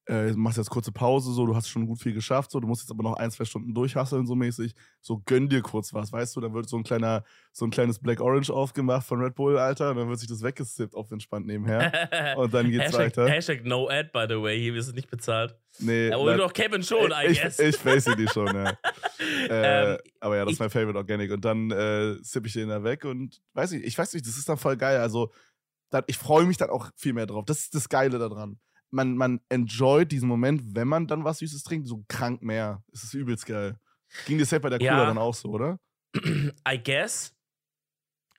[0.09, 2.67] äh, du machst jetzt kurze Pause, so, du hast schon gut viel geschafft, so, du
[2.67, 4.73] musst jetzt aber noch ein, zwei Stunden durchhasseln, so mäßig.
[5.01, 6.41] So, gönn dir kurz was, weißt du?
[6.41, 9.91] Dann wird so ein kleiner, so ein kleines Black Orange aufgemacht von Red Bull, Alter,
[9.91, 11.91] und dann wird sich das weggesippt auf entspannt nebenher.
[12.37, 13.27] Und dann geht's Hashtag, weiter.
[13.29, 14.59] Hashtag no ad, by the way.
[14.59, 15.55] Hier ist es nicht bezahlt.
[15.77, 17.59] Nee, nein, doch Kevin schon, I ich, guess.
[17.59, 18.71] ich face die schon, ja.
[19.49, 21.31] äh, Ähm, aber ja, das ich- ist mein Favorite Organic.
[21.31, 24.37] Und dann äh, sippe ich den da weg und weiß ich, ich weiß nicht, das
[24.37, 24.99] ist dann voll geil.
[24.99, 25.31] Also,
[26.07, 27.45] ich freue mich dann auch viel mehr drauf.
[27.45, 28.59] Das ist das Geile daran.
[28.91, 32.83] Man, man enjoyt diesen Moment, wenn man dann was Süßes trinkt, so krank mehr.
[32.91, 33.75] Es ist übelst geil.
[34.25, 34.93] Ging dir safe bei der Ja.
[34.93, 35.79] Cola dann auch so, oder?
[36.15, 37.35] I guess.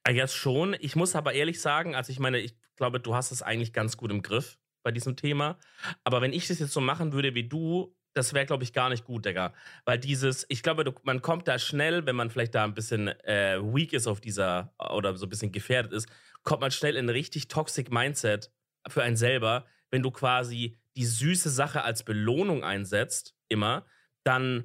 [0.08, 0.74] I guess schon.
[0.80, 3.96] Ich muss aber ehrlich sagen, also ich meine, ich glaube, du hast es eigentlich ganz
[3.96, 5.58] gut im Griff bei diesem Thema.
[6.04, 8.88] Aber wenn ich das jetzt so machen würde wie du, das wäre, glaube ich, gar
[8.88, 9.52] nicht gut, Digga.
[9.84, 13.08] Weil dieses, ich glaube, du, man kommt da schnell, wenn man vielleicht da ein bisschen
[13.08, 16.08] äh, weak ist auf dieser oder so ein bisschen gefährdet ist,
[16.42, 18.50] kommt man schnell in ein richtig toxic Mindset
[18.88, 23.87] für einen selber, wenn du quasi die süße Sache als Belohnung einsetzt, immer,
[24.24, 24.64] dann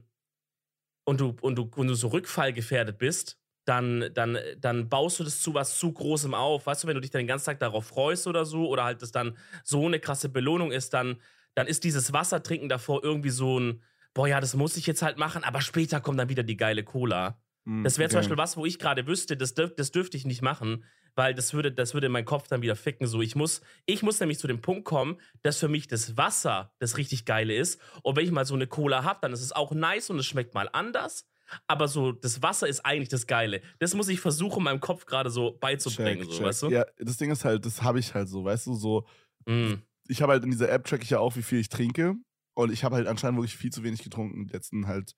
[1.06, 5.42] und du, und du, und du so rückfallgefährdet bist, dann, dann, dann baust du das
[5.42, 6.66] zu was zu Großem auf.
[6.66, 9.02] Weißt du, wenn du dich dann den ganzen Tag darauf freust oder so, oder halt
[9.02, 11.22] das dann so eine krasse Belohnung ist, dann,
[11.56, 13.82] dann ist dieses Wassertrinken davor irgendwie so ein,
[14.14, 16.84] boah, ja, das muss ich jetzt halt machen, aber später kommt dann wieder die geile
[16.84, 17.42] Cola.
[17.66, 18.20] Hm, Das wäre zum okay.
[18.20, 21.54] Beispiel was, wo ich gerade wüsste, das, dürf, das dürfte ich nicht machen, weil das
[21.54, 23.08] würde, das würde meinen Kopf dann wieder ficken.
[23.08, 26.73] So, ich muss, ich muss nämlich zu dem Punkt kommen, dass für mich das Wasser
[26.80, 27.80] das richtig geile ist.
[28.04, 30.25] Und wenn ich mal so eine Cola habe, dann ist es auch nice und es
[30.25, 31.25] schmeckt mal anders.
[31.67, 33.62] Aber so, das Wasser ist eigentlich das Geile.
[33.80, 36.45] Das muss ich versuchen, meinem Kopf gerade so beizubringen, Check, so, check.
[36.47, 36.69] weißt du?
[36.71, 39.06] Ja, das Ding ist halt, das habe ich halt so, weißt du, so,
[39.47, 39.75] Mm.
[40.08, 42.15] ich habe halt in dieser App track ich ja auch, wie viel ich trinke.
[42.56, 45.13] Und ich habe halt anscheinend wirklich viel zu wenig getrunken die letzten halt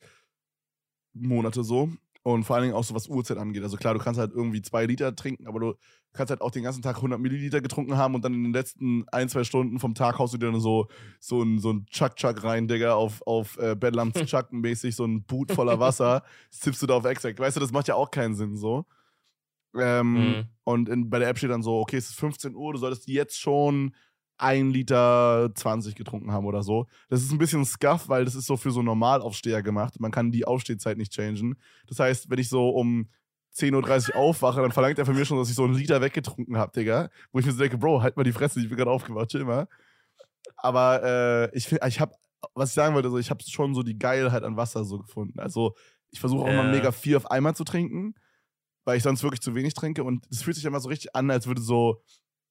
[1.13, 1.89] Monate so.
[2.27, 3.63] Und vor allen Dingen auch so, was Uhrzeit angeht.
[3.63, 5.75] Also klar, du kannst halt irgendwie zwei Liter trinken, aber du
[6.11, 9.07] kannst halt auch den ganzen Tag 100 Milliliter getrunken haben und dann in den letzten
[9.13, 10.87] ein, zwei Stunden vom Tag haust du dir dann so,
[11.21, 15.53] so ein, so ein Chuck-Chuck rein, Digga, auf, auf äh, Bedlams Chuck-mäßig, so ein Boot
[15.53, 17.39] voller Wasser, zippst du da auf Exact.
[17.39, 18.85] Weißt du, das macht ja auch keinen Sinn so.
[19.73, 20.45] Ähm, Mhm.
[20.65, 23.07] Und in, bei der App steht dann so, okay, es ist 15 Uhr, du solltest
[23.07, 23.95] jetzt schon
[24.37, 26.87] 1 Liter 20 getrunken haben oder so.
[27.09, 29.99] Das ist ein bisschen scuff, weil das ist so für so Normalaufsteher gemacht.
[29.99, 31.55] Man kann die Aufstehzeit nicht changen.
[31.87, 33.09] Das heißt, wenn ich so um
[33.55, 36.57] 10.30 Uhr aufwache, dann verlangt er von mir schon, dass ich so einen Liter weggetrunken
[36.57, 37.09] habe, Digga.
[37.31, 39.45] Wo ich mir so denke, Bro, halt mal die Fresse, ich bin gerade aufgewacht, chill
[39.45, 39.67] mal.
[40.57, 42.13] Aber äh, ich, ich habe,
[42.53, 45.39] was ich sagen wollte, so, ich habe schon so die Geilheit an Wasser so gefunden.
[45.39, 45.73] Also
[46.11, 46.71] ich versuche auch immer Ja.
[46.71, 48.13] mega viel auf einmal zu trinken,
[48.85, 50.03] weil ich sonst wirklich zu wenig trinke.
[50.03, 52.01] Und es fühlt sich immer so richtig an, als würde so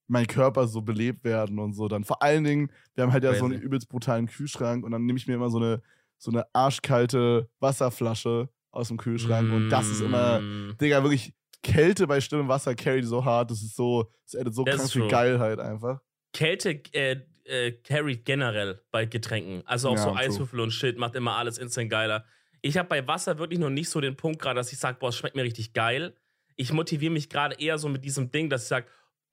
[0.08, 1.88] mein Körper so belebt werden und so.
[1.88, 3.64] Dann vor allen Dingen, wir haben halt ja so einen Crazy.
[3.64, 5.82] übelst brutalen Kühlschrank und dann nehme ich mir immer so eine,
[6.18, 10.76] so eine arschkalte Wasserflasche aus dem Kühlschrank und das ist immer, Mm.
[10.80, 13.50] Digga, wirklich Kälte bei stillem Wasser carry so hart.
[13.50, 15.08] Das ist so, das addet so Das krank viel.
[15.08, 16.00] Geilheit einfach.
[16.32, 19.62] Kälte äh, äh, carried generell bei Getränken.
[19.66, 20.14] Also auch Ja, so.
[20.14, 22.24] Eiswürfel und Shit macht immer alles instant geiler.
[22.62, 25.08] Ich habe bei Wasser wirklich noch nicht so den Punkt gerade, dass ich sage, boah,
[25.08, 26.14] es schmeckt mir richtig geil.
[26.56, 28.86] Ich motiviere mich gerade eher so mit diesem Ding, dass ich sage,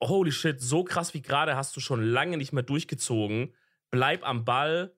[0.08, 3.54] holy shit, so krass wie gerade hast du schon lange nicht mehr durchgezogen.
[3.92, 4.96] Bleib am Ball.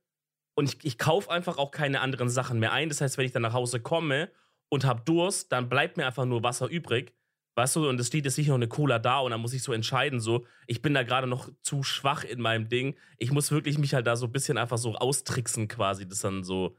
[0.55, 2.89] Und ich, ich kaufe einfach auch keine anderen Sachen mehr ein.
[2.89, 4.31] Das heißt, wenn ich dann nach Hause komme
[4.69, 7.13] und habe Durst, dann bleibt mir einfach nur Wasser übrig.
[7.55, 9.63] Weißt du, und es steht jetzt nicht noch eine Cola da und dann muss ich
[9.63, 12.97] so entscheiden, so, ich bin da gerade noch zu schwach in meinem Ding.
[13.17, 16.43] Ich muss wirklich mich halt da so ein bisschen einfach so austricksen, quasi, das dann
[16.43, 16.75] so,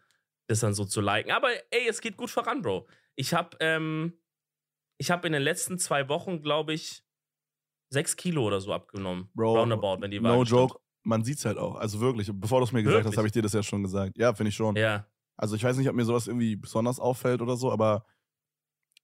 [0.49, 1.33] das dann so zu liken.
[1.33, 2.87] Aber ey, es geht gut voran, Bro.
[3.15, 4.19] Ich habe, ähm,
[4.99, 7.06] ich habe in den letzten zwei Wochen, glaube ich,
[7.89, 9.29] sechs Kilo oder so abgenommen.
[9.35, 11.77] Bro, Roundabout, wenn die No Waage joke, man sieht's halt auch.
[11.77, 13.13] Also wirklich, bevor du es mir gesagt Wirklich?
[13.13, 14.19] hast, habe ich dir das ja schon gesagt.
[14.19, 14.77] Ja, finde ich schon.
[14.77, 15.07] Ja.
[15.37, 18.05] Also ich weiß nicht, ob mir sowas irgendwie besonders auffällt oder so, aber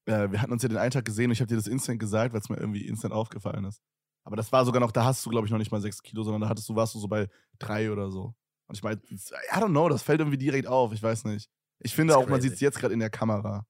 [0.06, 2.00] äh, wir hatten uns ja den einen Tag gesehen und ich habe dir das instant
[2.00, 3.82] gesagt, weil es mir irgendwie instant aufgefallen ist.
[4.24, 6.22] Aber das war sogar noch, da hast du, glaube ich, noch nicht mal sechs Kilo,
[6.22, 8.34] sondern da hattest du, warst du so bei drei oder so.
[8.66, 11.50] Und ich meine, I don't know, das fällt irgendwie direkt auf, ich weiß nicht.
[11.80, 12.48] Ich finde auch, man crazy.
[12.48, 13.66] sieht es jetzt gerade in der Kamera.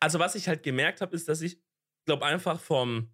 [0.00, 1.62] Also, was ich halt gemerkt habe, ist, dass ich,
[2.04, 3.12] glaube einfach vom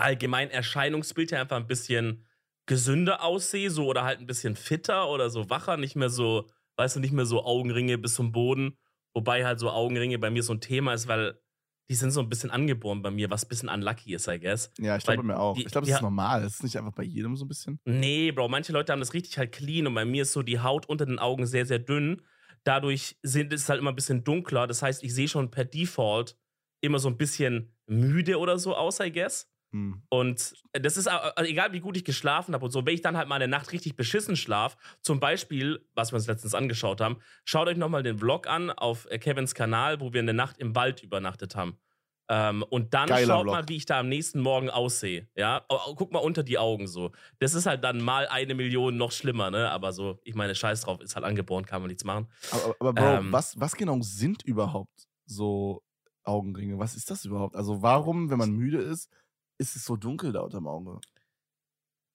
[0.00, 2.26] allgemeinen Erscheinungsbild her einfach ein bisschen
[2.66, 6.96] gesünder aussehe, so oder halt ein bisschen fitter oder so wacher, nicht mehr so, weißt
[6.96, 8.76] du, nicht mehr so Augenringe bis zum Boden.
[9.12, 11.40] Wobei halt so Augenringe bei mir so ein Thema ist, weil
[11.90, 14.70] die sind so ein bisschen angeboren bei mir, was ein bisschen unlucky ist, I guess.
[14.78, 15.56] Ja, ich glaube bei mir auch.
[15.56, 16.42] die- ich glaube, das ist normal.
[16.42, 17.80] Das ist nicht einfach bei jedem so ein bisschen.
[17.84, 20.60] Nee, Bro, manche Leute haben das richtig halt clean und bei mir ist so die
[20.60, 22.22] Haut unter den Augen sehr, sehr dünn.
[22.62, 24.68] Dadurch sind es halt immer ein bisschen dunkler.
[24.68, 26.36] Das heißt, ich sehe schon per Default
[26.80, 29.49] immer so ein bisschen müde oder so aus, I guess.
[29.72, 30.02] Hm.
[30.08, 33.16] Und das ist also egal, wie gut ich geschlafen habe und so, wenn ich dann
[33.16, 37.18] halt mal eine Nacht richtig beschissen schlaf, zum Beispiel, was wir uns letztens angeschaut haben,
[37.44, 40.74] schaut euch nochmal den Vlog an auf äh, Kevins Kanal, wo wir eine Nacht im
[40.74, 41.78] Wald übernachtet haben.
[42.32, 43.54] Ähm, und dann Geiler schaut Vlog.
[43.54, 45.28] mal, wie ich da am nächsten Morgen aussehe.
[45.34, 45.64] Ja,
[45.96, 47.10] guck mal unter die Augen so.
[47.40, 49.68] Das ist halt dann mal eine Million noch schlimmer, ne?
[49.70, 52.28] Aber so, ich meine, Scheiß drauf, ist halt angeboren, kann man nichts machen.
[52.52, 53.32] Aber, aber Bro, Ähm.
[53.32, 55.82] was, was genau sind überhaupt so
[56.22, 56.78] Augenringe?
[56.78, 57.56] Was ist das überhaupt?
[57.56, 59.10] Also warum, wenn man müde ist,
[59.60, 61.00] ist es so dunkel da unterm Auge?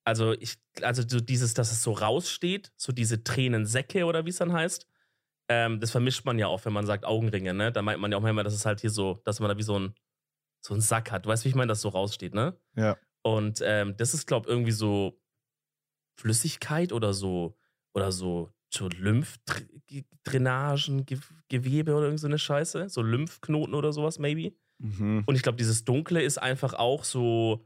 [0.03, 4.37] Also, ich, also so dieses, dass es so raussteht, so diese Tränensäcke oder wie es
[4.37, 4.87] dann heißt,
[5.47, 7.71] ähm, das vermischt man ja auch, wenn man sagt Augenringe, ne?
[7.71, 9.63] Da meint man ja auch immer, dass es halt hier so, dass man da wie
[9.63, 9.95] so ein,
[10.65, 11.25] so ein Sack hat.
[11.25, 12.59] Du weißt, wie ich meine, dass so raussteht, ne?
[12.75, 12.97] Ja.
[13.23, 15.19] Und ähm, das ist, glaube ich, irgendwie so
[16.19, 17.57] Flüssigkeit oder so,
[17.93, 21.05] oder so, so Lymphdrainagen,
[21.49, 22.89] Gewebe oder irgend so eine Scheiße.
[22.89, 24.55] So Lymphknoten oder sowas, maybe.
[24.79, 25.23] Mhm.
[25.25, 27.65] Und ich glaube, dieses Dunkle ist einfach auch so,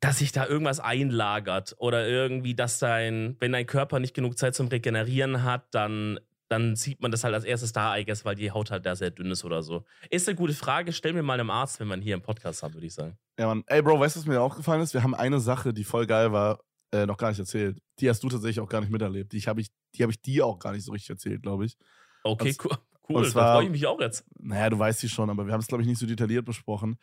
[0.00, 4.54] dass sich da irgendwas einlagert oder irgendwie, dass dein, wenn dein Körper nicht genug Zeit
[4.54, 8.34] zum Regenerieren hat, dann, dann sieht man das halt als erstes da, I guess, weil
[8.34, 9.84] die Haut halt da sehr dünn ist oder so.
[10.10, 10.92] Ist eine gute Frage.
[10.92, 13.16] Stell mir mal einem Arzt, wenn man hier im Podcast hat, würde ich sagen.
[13.38, 13.64] Ja, Mann.
[13.66, 14.92] Ey, Bro, weißt du, was mir aufgefallen ist?
[14.94, 16.60] Wir haben eine Sache, die voll geil war,
[16.92, 17.78] äh, noch gar nicht erzählt.
[17.98, 19.32] Die hast du tatsächlich auch gar nicht miterlebt.
[19.32, 21.76] Die habe ich, die hab ich dir auch gar nicht so richtig erzählt, glaube ich.
[22.22, 22.76] Okay, Und- cool.
[23.08, 24.24] Cool, und da zwar- freue ich mich auch jetzt.
[24.38, 26.98] Naja, du weißt sie schon, aber wir haben es, glaube ich, nicht so detailliert besprochen.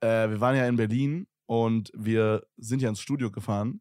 [0.00, 3.80] Äh, wir waren ja in Berlin und wir sind ja ins Studio gefahren.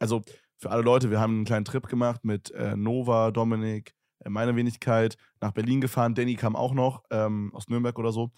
[0.00, 0.22] Also
[0.56, 4.56] für alle Leute, wir haben einen kleinen Trip gemacht mit äh, Nova, Dominik, äh, meiner
[4.56, 6.14] Wenigkeit, nach Berlin gefahren.
[6.14, 8.32] Danny kam auch noch ähm, aus Nürnberg oder so.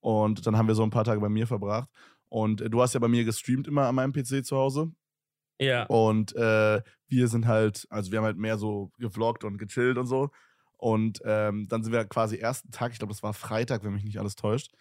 [0.00, 1.88] Und dann haben wir so ein paar Tage bei mir verbracht.
[2.28, 4.92] Und äh, du hast ja bei mir gestreamt immer an meinem PC zu Hause.
[5.58, 5.84] Ja.
[5.86, 10.06] Und äh, wir sind halt, also wir haben halt mehr so gevloggt und gechillt und
[10.06, 10.30] so.
[10.76, 14.04] Und ähm, dann sind wir quasi ersten Tag, ich glaube, das war Freitag, wenn mich
[14.04, 14.72] nicht alles täuscht,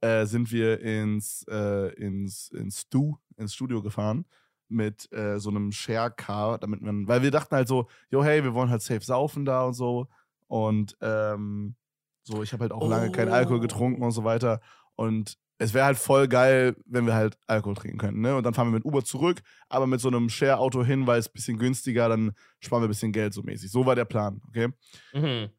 [0.00, 4.24] äh, sind wir ins, äh, ins, ins Stu, ins Studio gefahren
[4.68, 8.54] mit äh, so einem Share-Car, damit man, weil wir dachten halt so, jo, hey, wir
[8.54, 10.06] wollen halt safe saufen da und so.
[10.46, 11.74] Und ähm,
[12.22, 13.62] so, ich habe halt auch lange keinen Alkohol Oh.
[13.62, 14.60] getrunken und so weiter.
[14.94, 18.22] Und es wäre halt voll geil, wenn wir halt Alkohol trinken könnten.
[18.22, 18.34] Ne?
[18.34, 21.28] Und dann fahren wir mit Uber zurück, aber mit so einem Share-Auto hin, weil es
[21.28, 23.70] ein bisschen günstiger, dann sparen wir ein bisschen Geld so mäßig.
[23.70, 24.68] So war der Plan, okay?
[25.12, 25.50] Mhm.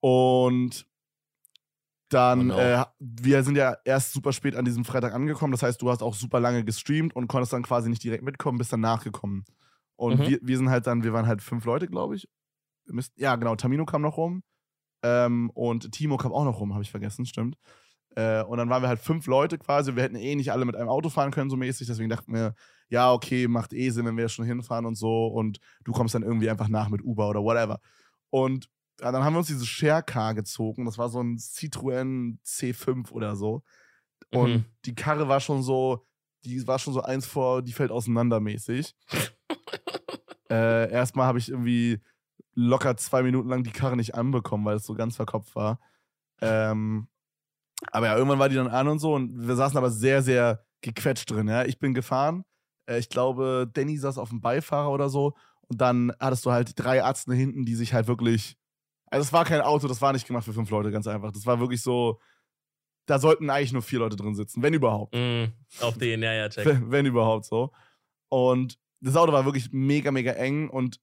[0.00, 0.86] Und
[2.08, 2.58] dann, Oh no.
[2.60, 5.52] äh, wir sind ja erst super spät an diesem Freitag angekommen.
[5.52, 8.58] Das heißt, du hast auch super lange gestreamt und konntest dann quasi nicht direkt mitkommen,
[8.58, 9.44] bist dann nachgekommen.
[9.96, 10.26] Und Mhm.
[10.28, 12.28] wir, wir sind halt dann, wir waren halt fünf Leute, glaube ich.
[12.86, 14.42] Müssten- Ja, genau, Tamino kam noch rum.
[15.02, 17.56] Ähm, und Timo kam auch noch rum, habe ich vergessen, stimmt.
[18.14, 19.96] Äh, und dann waren wir halt fünf Leute quasi.
[19.96, 21.86] Wir hätten eh nicht alle mit einem Auto fahren können, so mäßig.
[21.86, 22.54] Deswegen dachten wir,
[22.88, 25.26] ja, okay, macht eh Sinn, wenn wir schon hinfahren und so.
[25.26, 27.80] Und du kommst dann irgendwie einfach nach mit Uber oder whatever.
[28.30, 28.68] Und
[29.00, 30.84] ja, dann haben wir uns dieses Share-Car gezogen.
[30.84, 33.62] Das war so ein Citroën C5 oder so.
[34.30, 34.64] Und Mhm.
[34.84, 36.06] die Karre war schon so,
[36.44, 38.94] die war schon so eins vor, die fällt auseinander mäßig.
[40.50, 42.00] äh, erstmal habe ich irgendwie
[42.54, 45.80] locker zwei Minuten lang die Karre nicht anbekommen, weil es so ganz verkopft war.
[46.40, 47.08] Ähm,
[47.90, 50.64] aber ja, irgendwann war die dann an und so und wir saßen aber sehr, sehr
[50.82, 51.48] gequetscht drin.
[51.48, 51.64] Ja?
[51.64, 52.44] Ich bin gefahren.
[52.86, 55.34] Äh, ich glaube, Danny saß auf dem Beifahrer oder so.
[55.68, 58.56] Und dann hattest du halt drei Arzten hinten, die sich halt wirklich.
[59.10, 61.32] Also, es war kein Auto, das war nicht gemacht für fünf Leute, ganz einfach.
[61.32, 62.20] Das war wirklich so.
[63.06, 65.14] Da sollten eigentlich nur vier Leute drin sitzen, wenn überhaupt.
[65.14, 65.52] Mhm.
[65.80, 66.64] Auf den, ja, ja, check.
[66.64, 67.72] Wenn, wenn überhaupt so.
[68.28, 71.00] Und das Auto war wirklich mega, mega eng und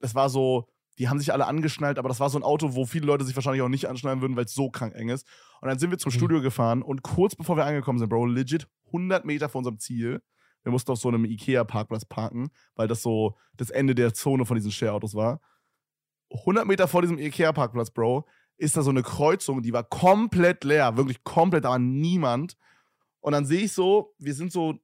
[0.00, 2.86] es war so, die haben sich alle angeschnallt, aber das war so ein Auto, wo
[2.86, 5.26] viele Leute sich wahrscheinlich auch nicht anschnallen würden, weil es so krank eng ist.
[5.60, 6.16] Und dann sind wir zum Mhm.
[6.16, 10.22] Studio gefahren und kurz bevor wir angekommen sind, Bro, legit 100 Meter vor unserem Ziel,
[10.62, 14.56] wir mussten auf so einem Ikea-Parkplatz parken, weil das so das Ende der Zone von
[14.56, 15.40] diesen Share-Autos war.
[16.32, 20.96] 100 Meter vor diesem Ikea-Parkplatz, Bro, ist da so eine Kreuzung, die war komplett leer,
[20.96, 22.56] wirklich komplett, da war niemand.
[23.20, 24.74] Und dann sehe ich so, wir sind so,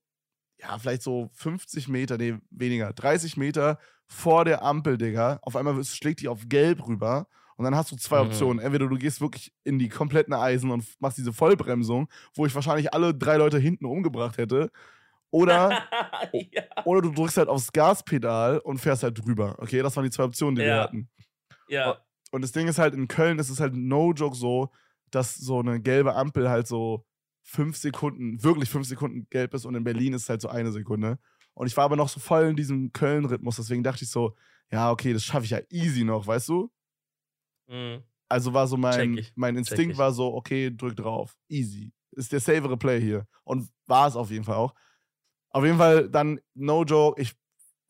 [0.60, 3.78] ja, vielleicht so 50 Meter, nee, weniger, 30 Meter
[4.12, 5.38] vor der Ampel, Digga.
[5.42, 7.26] Auf einmal schlägt die auf gelb rüber.
[7.56, 8.28] Und dann hast du zwei Mhm.
[8.28, 8.58] Optionen.
[8.64, 12.92] Entweder du gehst wirklich in die kompletten Eisen und machst diese Vollbremsung, wo ich wahrscheinlich
[12.92, 14.70] alle drei Leute hinten umgebracht hätte.
[15.30, 15.70] Oder,
[16.32, 16.62] ja.
[16.84, 19.56] oder du drückst halt aufs Gaspedal und fährst halt drüber.
[19.58, 20.82] Okay, das waren die zwei Optionen, die wir Ja.
[20.82, 21.08] hatten.
[21.68, 21.98] ja.
[22.30, 24.70] Und das Ding ist halt, in Köln ist es halt no joke so,
[25.10, 27.04] dass so eine gelbe Ampel halt so
[27.42, 30.72] fünf Sekunden, wirklich fünf Sekunden gelb ist und in Berlin ist es halt so eine
[30.72, 31.18] Sekunde.
[31.54, 34.34] Und ich war aber noch so voll in diesem Köln-Rhythmus, deswegen dachte ich so,
[34.70, 36.70] ja, okay, das schaffe ich ja easy noch, weißt du?
[37.68, 38.02] Mhm.
[38.28, 41.36] Also war so mein, mein Instinkt war so, okay, drück drauf.
[41.48, 41.92] Easy.
[42.12, 43.26] Ist der savere Play hier.
[43.44, 44.74] Und war es auf jeden Fall auch.
[45.50, 47.34] Auf jeden Fall dann, no joke, ich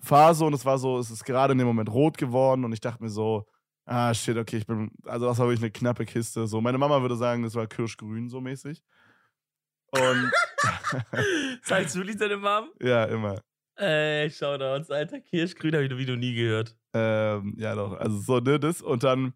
[0.00, 2.72] fahre so und es war so, es ist gerade in dem Moment rot geworden und
[2.72, 3.46] ich dachte mir so,
[3.84, 6.48] ah shit, okay, ich bin, also das war wirklich eine knappe Kiste.
[6.48, 8.82] So, meine Mama würde sagen, das war kirschgrün so mäßig.
[9.90, 10.32] Und
[11.62, 12.70] Sagst du deine Mom?
[12.80, 13.40] ja, immer.
[13.76, 16.76] Ey, Shoutouts, alter Kirschgrün habe ich wie du nie gehört.
[16.94, 17.94] Ähm, ja, doch.
[17.98, 18.82] Also so, ne, das.
[18.82, 19.32] Und dann,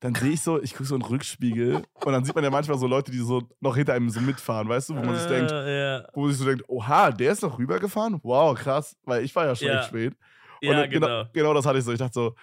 [0.00, 2.50] dann sehe ich so, ich gucke so in den Rückspiegel und dann sieht man ja
[2.50, 5.26] manchmal so Leute, die so noch hinter einem so mitfahren, weißt du, wo man sich
[5.26, 6.08] denkt, Äh, ja.
[6.14, 8.20] wo man sich so denkt, oha, der ist noch rübergefahren?
[8.22, 9.80] Wow, krass, weil ich war ja schon Ja.
[9.80, 10.14] echt spät.
[10.62, 11.24] Und ja, dann- genau.
[11.32, 11.92] Genau das hatte ich so.
[11.92, 12.34] Ich dachte so,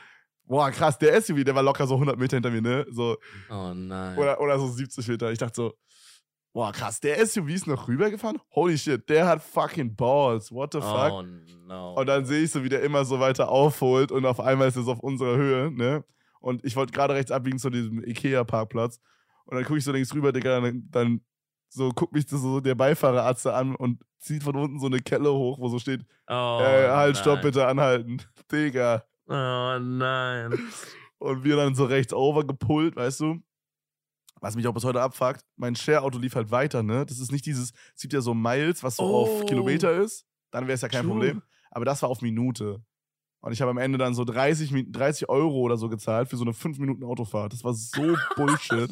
[0.46, 2.86] boah, krass, der SUV, der war locker so 100 Meter hinter mir, ne?
[2.92, 3.18] So,
[3.50, 4.18] Oh nein.
[4.18, 5.32] oder, oder so 70 Meter.
[5.32, 5.74] Ich dachte so,
[6.54, 8.39] boah, krass, der SUV ist noch rübergefahren?
[8.54, 10.52] Holy shit, der hat fucking Balls.
[10.52, 11.12] What the fuck?
[11.12, 11.24] oh
[11.68, 11.94] no.
[11.96, 14.76] Und dann sehe ich so, wie der immer so weiter aufholt und auf einmal ist
[14.76, 16.04] es auf unserer Höhe, ne?
[16.39, 19.00] Und ich wollte gerade rechts abbiegen zu diesem Ikea-Parkplatz.
[19.46, 21.22] Und dann gucke ich so links rüber, Digga, dann, dann
[21.70, 25.58] so guckt mich so der Beifahrerarzt an und zieht von unten so eine Kelle hoch,
[25.60, 27.44] wo so steht, Oh, äh, halt, stopp, nein.
[27.46, 28.22] bitte anhalten.
[28.52, 29.04] Digga.
[29.28, 30.54] Oh nein.
[31.18, 33.42] Und wir dann so rechts over gepullt, weißt du?
[34.43, 37.06] Was mich auch bis heute abfuckt, mein Share-Auto lief halt weiter, ne?
[37.06, 39.15] Das ist nicht dieses, es gibt ja so Miles, was so Oh.
[39.23, 40.25] auf Kilometer ist.
[40.51, 41.12] Dann wäre es ja kein True.
[41.13, 41.41] Problem.
[41.71, 42.84] Aber das war auf Minute.
[43.39, 46.36] Und ich habe am Ende dann so 30, Mi- 30 Euro oder so gezahlt für
[46.38, 47.53] so eine 5 Minuten Autofahrt.
[47.53, 48.91] Das war so Bullshit.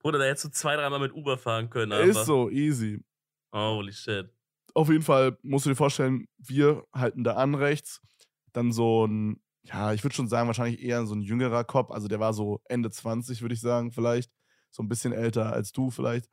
[0.00, 1.92] Bruder, da hättest du zwei, dreimal mit Uber fahren können.
[1.92, 2.20] Einfach.
[2.22, 3.04] ist so, easy.
[3.54, 4.28] Holy shit.
[4.74, 8.00] Auf jeden Fall musst du dir vorstellen, wir halten da an rechts.
[8.52, 11.90] Dann so ein, ja, ich würde schon sagen, wahrscheinlich eher so ein jüngerer Cop.
[11.90, 14.30] Also der war so Ende 20, würde ich sagen, vielleicht.
[14.70, 16.28] So ein bisschen älter als du, vielleicht.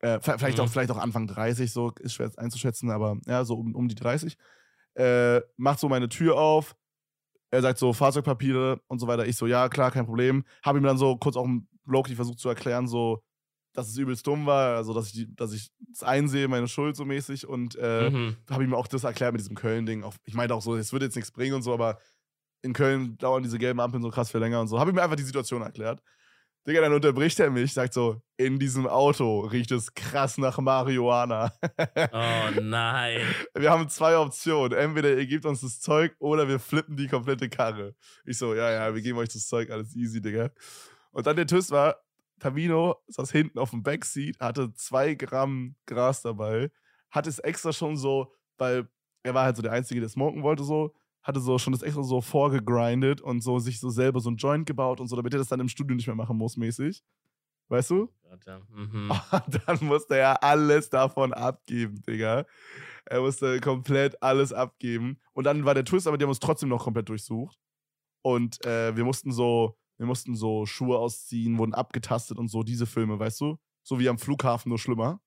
[0.00, 0.64] Äh, vielleicht, Mhm.
[0.64, 3.94] auch, vielleicht auch Anfang 30, so ist schwer einzuschätzen, aber ja, so um, um die
[3.94, 4.36] 30.
[4.94, 6.74] Äh, macht so meine Tür auf.
[7.50, 9.26] Er sagt so, Fahrzeugpapiere und so weiter.
[9.26, 10.44] Ich so, ja, klar, kein Problem.
[10.64, 13.22] Habe ihm dann so kurz auch im Loki versucht zu erklären, so,
[13.72, 17.04] dass es übelst dumm war, also dass ich, dass ich es einsehe, meine Schuld so
[17.04, 17.46] mäßig.
[17.46, 18.36] Und äh, Mhm.
[18.50, 20.04] habe ihm auch das erklärt mit diesem Köln-Ding.
[20.24, 21.98] Ich meinte auch so, es würde jetzt nichts bringen und so, aber
[22.62, 24.78] in Köln dauern diese gelben Ampeln so krass viel länger und so.
[24.78, 26.02] Habe ihm einfach die Situation erklärt.
[26.66, 31.52] Digga, dann unterbricht er mich, sagt so, in diesem Auto riecht es krass nach Marihuana.
[32.12, 33.22] Oh nein.
[33.54, 34.78] wir haben zwei Optionen.
[34.78, 37.94] Entweder ihr gebt uns das Zeug oder wir flippen die komplette Karre.
[38.26, 40.50] Ich so, ja, ja, wir geben euch das Zeug, alles easy, Digga.
[41.12, 41.96] Und dann der Twist war,
[42.40, 46.70] Tamino saß hinten auf dem Backseat, hatte zwei Gramm Gras dabei,
[47.10, 48.86] hat es extra schon so, weil
[49.22, 52.02] er war halt so der Einzige, der smoken wollte so, hatte so schon das extra
[52.02, 55.38] so vorgegrindet und so sich so selber so ein Joint gebaut und so, damit er
[55.38, 57.02] das dann im Studio nicht mehr machen muss, mäßig.
[57.68, 58.12] Weißt du?
[58.22, 58.60] Gott, ja.
[58.68, 59.10] Mhm.
[59.10, 62.44] Und dann musste er alles davon abgeben, Digga.
[63.06, 65.20] Er musste komplett alles abgeben.
[65.32, 67.58] Und dann war der Twist, aber die haben uns trotzdem noch komplett durchsucht.
[68.22, 72.86] Und äh, wir mussten so, wir mussten so Schuhe ausziehen, wurden abgetastet und so, diese
[72.86, 73.58] Filme, weißt du?
[73.82, 75.20] So wie am Flughafen, nur schlimmer.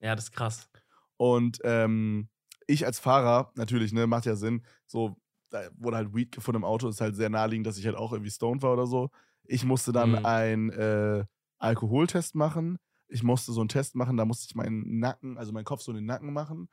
[0.00, 0.70] Ja, das ist krass.
[1.18, 2.30] Und ähm,
[2.70, 5.16] ich als Fahrer, natürlich, ne, macht ja Sinn, so,
[5.50, 8.12] da wurde halt Weed gefunden im Auto, ist halt sehr naheliegend, dass ich halt auch
[8.12, 9.10] irgendwie stoned war oder so.
[9.44, 10.24] Ich musste dann Mhm.
[10.24, 11.24] einen äh,
[11.58, 12.78] Alkoholtest machen.
[13.08, 15.90] Ich musste so einen Test machen, da musste ich meinen Nacken, also meinen Kopf so
[15.90, 16.68] in den Nacken machen,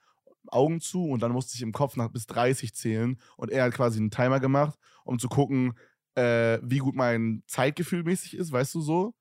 [0.50, 3.74] Augen zu und dann musste ich im Kopf nach bis 30 zählen und er hat
[3.74, 5.74] quasi einen Timer gemacht, um zu gucken,
[6.16, 9.14] äh, wie gut mein Zeitgefühl mäßig ist, weißt du so.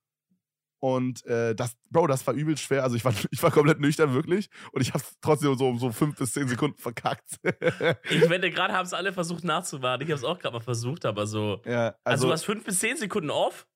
[0.79, 2.83] Und äh, das, Bro, das war übel schwer.
[2.83, 4.49] Also ich war, ich war komplett nüchtern, wirklich.
[4.71, 7.39] Und ich habe trotzdem so um so fünf bis zehn Sekunden verkackt.
[8.09, 10.05] Ich wette, gerade haben es alle versucht nachzuwarten.
[10.05, 11.61] Ich habe es auch gerade mal versucht, aber so.
[11.65, 13.67] ja, Also, also, du hast fünf bis zehn Sekunden off?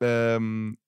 [0.00, 0.78] ähm,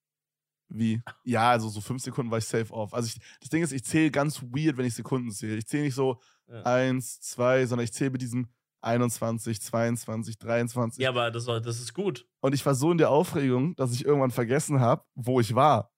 [0.73, 1.03] wie?
[1.25, 2.95] Ja, also so fünf Sekunden war ich safe off.
[2.95, 5.57] Also ich, das Ding ist, ich zähle ganz weird, wenn ich Sekunden zähle.
[5.57, 6.63] Ich zähle nicht so Ja.
[6.63, 8.49] eins, zwei, sondern ich zähle mit diesem
[8.83, 11.03] 21, 22, 23.
[11.03, 12.27] Ja, aber das, war- das ist gut.
[12.41, 15.93] Und ich war so in der Aufregung, dass ich irgendwann vergessen habe, wo ich war.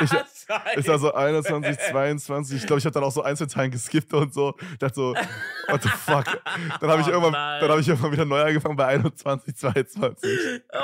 [0.00, 0.10] Ich-
[0.76, 2.58] Ich war so 21, 22.
[2.58, 4.54] Ich glaube, ich habe dann auch so Einzelteilen geskippt und so.
[4.70, 5.14] Ich dachte so,
[5.66, 6.24] what the fuck?
[6.80, 10.30] Dann habe ich, Oh irgendwann, dann hab ich irgendwann wieder neu angefangen bei 21, 22.
[10.72, 10.78] Oh.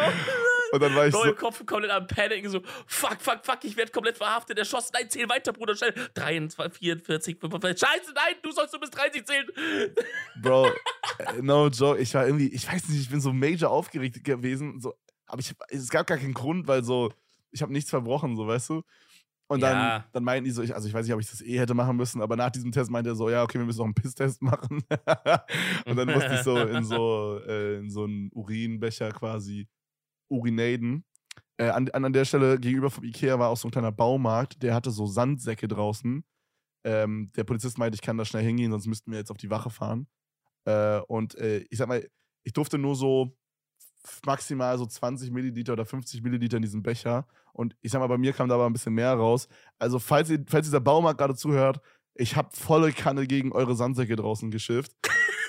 [0.73, 3.59] Und dann war ich Bro, so, im Kopf komplett am Paniken, so, fuck, fuck, fuck,
[3.63, 4.91] ich werde komplett verhaftet, erschossen.
[4.95, 5.93] Nein, zähl weiter, Bruder, schnell.
[6.15, 7.79] 23, 44, 45.
[7.79, 9.47] Scheiße, nein, du sollst nur bis 30 zählen.
[10.43, 10.69] Bro,
[11.19, 12.01] äh, no joke.
[12.01, 14.81] Ich war irgendwie, ich weiß nicht, ich bin so major aufgeregt gewesen.
[14.81, 14.95] So,
[15.27, 17.13] aber ich, es gab gar keinen Grund, weil so,
[17.51, 18.83] ich habe nichts verbrochen, so, weißt du?
[19.49, 20.05] Und dann, Ja.
[20.13, 21.99] dann meinten die so, ich, also ich weiß nicht, ob ich das eh hätte machen
[21.99, 24.41] müssen, aber nach diesem Test meinte er so, ja, okay, wir müssen noch einen Pisstest
[24.41, 24.83] machen.
[25.85, 29.69] und dann musste ich so in so, äh, in so einen Urinbecher quasi
[30.33, 31.05] urinaden.
[31.59, 34.75] Äh, an, an der Stelle gegenüber vom Ikea war auch so ein kleiner Baumarkt, der
[34.75, 36.25] hatte so Sandsäcke draußen.
[36.85, 39.51] Ähm, der Polizist meinte, ich kann da schnell hingehen, sonst müssten wir jetzt auf die
[39.51, 40.09] Wache fahren.
[40.65, 42.07] Äh, und äh, ich sag mal,
[42.45, 43.37] ich durfte nur so
[44.27, 47.27] maximal so 20 Milliliter oder 50 Milliliter in diesem Becher.
[47.53, 49.47] Und ich sag mal, bei mir kam da aber ein bisschen mehr raus.
[49.79, 51.81] Also, falls, ihr, falls dieser Baumarkt gerade zuhört,
[52.15, 54.93] ich habe volle Kanne gegen eure Sandsäcke draußen geschifft.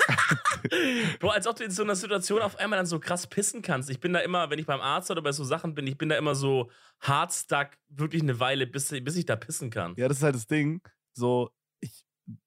[1.20, 3.90] Bro, als ob du in so einer Situation auf einmal dann so krass pissen kannst.
[3.90, 6.10] Ich bin da immer, wenn ich beim Arzt oder bei so Sachen bin, ich bin
[6.10, 9.94] da immer so hard stuck, wirklich eine Weile, bis, bis ich da pissen kann.
[9.98, 10.82] Ja, das ist halt das Ding.
[11.14, 12.06] So, ich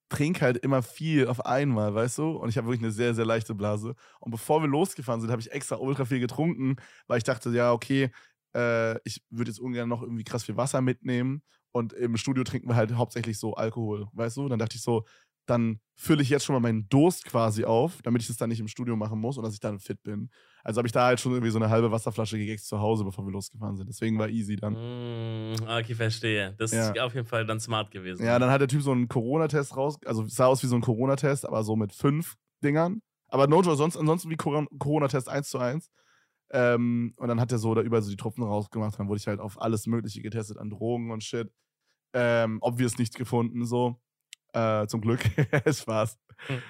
[0.08, 2.30] trinke halt immer viel auf einmal, weißt du?
[2.32, 3.94] Und ich habe wirklich eine sehr, sehr leichte Blase.
[4.20, 7.72] Und bevor wir losgefahren sind, habe ich extra ultra viel getrunken, weil ich dachte, ja,
[7.72, 8.10] okay,
[8.54, 11.42] äh, ich würde jetzt ungern noch irgendwie krass viel Wasser mitnehmen.
[11.72, 14.48] Und im Studio trinken wir halt hauptsächlich so Alkohol, weißt du?
[14.48, 15.04] Dann dachte ich so,
[15.46, 18.60] dann fülle ich jetzt schon mal meinen Durst quasi auf, damit ich das dann nicht
[18.60, 20.28] im Studio machen muss und dass ich dann fit bin.
[20.62, 23.24] Also habe ich da halt schon irgendwie so eine halbe Wasserflasche gegessen zu Hause, bevor
[23.24, 23.88] wir losgefahren sind.
[23.88, 24.74] Deswegen war easy dann.
[24.74, 26.54] Mm, okay, verstehe.
[26.58, 26.90] Das Ja.
[26.90, 28.24] ist auf jeden Fall dann smart gewesen.
[28.26, 30.82] Ja, dann hat der Typ so einen Corona-Test raus, also sah aus wie so ein
[30.82, 33.00] Corona-Test, aber so mit fünf Dingern.
[33.28, 35.90] Aber no joke, sonst, ansonsten wie Coron- Corona-Test 1 zu 1.
[36.50, 38.98] Ähm, und dann hat er so da überall so die Tropfen rausgemacht.
[38.98, 41.50] Dann wurde ich halt auf alles Mögliche getestet, an Drogen und Shit.
[42.12, 44.00] Ähm, obvious nichts gefunden, so.
[44.52, 45.20] Äh, zum Glück.
[45.70, 46.18] Spaß.
[46.46, 46.62] Hm.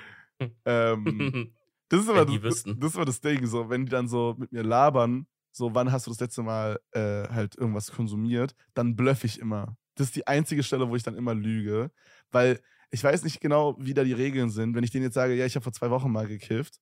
[0.65, 1.55] ähm,
[1.89, 4.53] das, ist aber das, das ist aber das Ding, so, wenn die dann so mit
[4.53, 9.25] mir labern, so, wann hast du das letzte Mal äh, halt irgendwas konsumiert, dann blöff
[9.25, 9.77] ich immer.
[9.95, 11.91] Das ist die einzige Stelle, wo ich dann immer lüge,
[12.31, 12.61] weil
[12.91, 14.75] ich weiß nicht genau, wie da die Regeln sind.
[14.75, 16.79] Wenn ich denen jetzt sage, ja, ich habe vor zwei Wochen mal gekifft,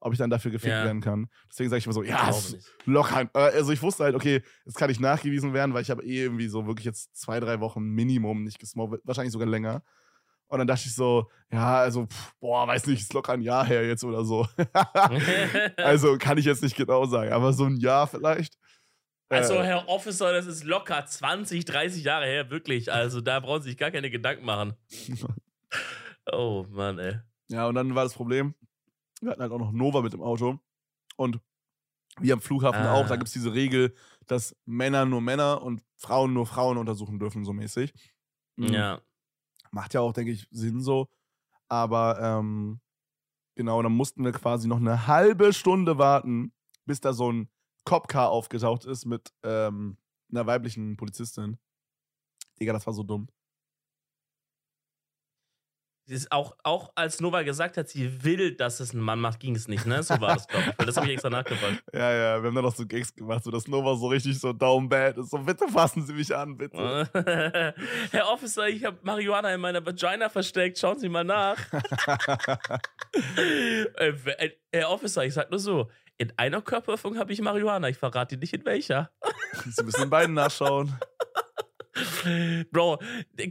[0.00, 0.84] ob ich dann dafür gefickt Ja.
[0.84, 1.28] werden kann.
[1.50, 2.30] Deswegen sage ich immer so, ja,
[2.84, 3.22] locker.
[3.34, 6.22] Äh, Also ich wusste halt, okay, es kann nicht nachgewiesen werden, weil ich habe eh
[6.24, 9.82] irgendwie so wirklich jetzt zwei, drei Wochen Minimum nicht gesmoked, wahrscheinlich sogar länger.
[10.48, 13.66] Und dann dachte ich so, ja, also, pff, boah, weiß nicht, ist locker ein Jahr
[13.66, 14.46] her jetzt oder so.
[15.76, 18.58] also kann ich jetzt nicht genau sagen, aber so ein Jahr vielleicht.
[19.30, 22.90] Also, Äh, Herr Officer, das ist locker 20, 30 Jahre her, wirklich.
[22.92, 24.74] Also, da brauchen Sie sich gar keine Gedanken machen.
[26.30, 27.18] Oh, Mann, ey.
[27.48, 28.54] Ja, und dann war das Problem,
[29.22, 30.58] wir hatten halt auch noch Nova mit im Auto.
[31.16, 31.40] Und
[32.20, 32.92] wie am Flughafen Ah.
[32.94, 33.94] auch, da gibt es diese Regel,
[34.26, 37.94] dass Männer nur Männer und Frauen nur Frauen untersuchen dürfen, so mäßig.
[38.56, 38.74] Mhm.
[38.74, 39.00] Ja.
[39.70, 41.08] Macht ja auch, denke ich, Sinn so.
[41.68, 42.80] Aber ähm,
[43.54, 46.52] genau, dann mussten wir quasi noch eine halbe Stunde warten,
[46.86, 47.48] bis da so ein
[47.84, 49.96] Copcar aufgetaucht ist mit ähm,
[50.30, 51.58] einer weiblichen Polizistin.
[52.60, 53.28] Digga, das war so dumm.
[56.08, 59.54] Ist auch, auch als Nova gesagt hat, sie will, dass es ein Mann macht, ging
[59.54, 60.02] es nicht, ne?
[60.02, 60.78] So war das, glaube ich.
[60.78, 61.82] Weil das habe ich extra nachgefragt.
[61.92, 64.52] Ja, ja, wir haben dann noch so Gags gemacht, so dass Nova so richtig so
[64.52, 65.30] down bad ist.
[65.30, 67.08] So, bitte fassen Sie mich an, bitte.
[68.10, 70.78] Herr Officer, ich habe Marihuana in meiner Vagina versteckt.
[70.78, 71.58] Schauen Sie mal nach.
[73.96, 77.88] Äh, äh, Herr Officer, ich sag nur so: In einer Körperöffnung habe ich Marihuana.
[77.88, 79.10] Ich verrate Ihnen nicht in welcher.
[79.64, 80.94] Sie müssen in beiden nachschauen.
[82.70, 82.98] Bro,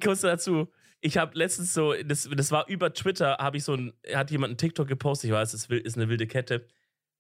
[0.02, 0.70] kurz dazu.
[1.02, 4.52] Ich habe letztens so, das, das war über Twitter, habe ich so ein, hat jemand
[4.52, 6.66] einen TikTok gepostet, ich weiß, es ist eine wilde Kette.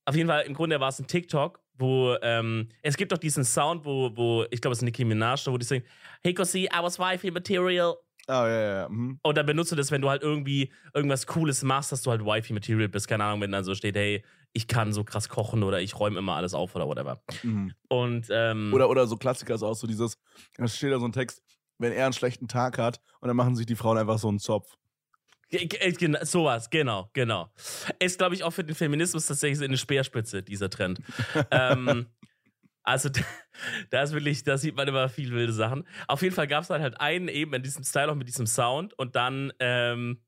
[0.05, 3.43] Auf jeden Fall, im Grunde war es ein TikTok, wo, ähm, es gibt doch diesen
[3.43, 5.85] Sound, wo, wo ich glaube, es ist Nicki Minaj, wo die singen,
[6.23, 7.95] Hey, Cosy, I was wifey material.
[8.27, 8.89] Ah, ja, ja, ja.
[8.89, 9.19] Mhm.
[9.21, 12.25] Und dann benutzt du das, wenn du halt irgendwie irgendwas Cooles machst, dass du halt
[12.25, 13.07] Wifey Material bist.
[13.07, 14.21] Keine Ahnung, wenn dann so steht, hey,
[14.51, 17.21] ich kann so krass kochen oder ich räume immer alles auf oder whatever.
[17.43, 17.73] Mhm.
[17.87, 20.17] Und, ähm, Oder, oder so Klassiker ist auch so dieses,
[20.57, 21.41] da steht da so ein Text,
[21.77, 24.39] wenn er einen schlechten Tag hat und dann machen sich die Frauen einfach so einen
[24.39, 24.77] Zopf.
[25.49, 27.51] Ge- ge- gen- Sowas, genau, genau.
[27.99, 30.99] Ist, glaube ich, auch für den Feminismus tatsächlich so eine Speerspitze, dieser Trend.
[31.51, 32.07] ähm,
[32.83, 33.09] also,
[33.89, 35.87] da ist wirklich, da sieht man immer viel wilde Sachen.
[36.07, 38.47] Auf jeden Fall gab es dann halt einen eben in diesem Style auch mit diesem
[38.47, 40.23] Sound und dann, ähm,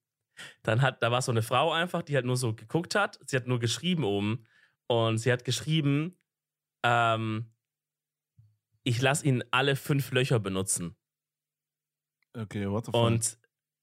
[0.63, 3.19] dann hat, da war so eine Frau einfach, die halt nur so geguckt hat.
[3.25, 4.45] Sie hat nur geschrieben oben
[4.87, 6.17] und sie hat geschrieben,
[6.83, 7.51] ähm,
[8.83, 10.95] ich lasse ihn alle fünf Löcher benutzen.
[12.37, 13.01] Okay, what the fuck?
[13.01, 13.37] Und,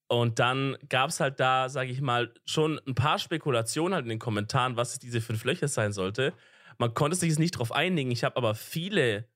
[0.09, 4.11] und dann gab es halt da, sage ich mal, schon ein paar Spekulationen halt in
[4.11, 6.33] den Kommentaren, was diese fünf Löcher sein sollte.
[6.79, 8.11] Man konnte sich jetzt nicht drauf einigen.
[8.11, 9.29] Ich habe aber viele,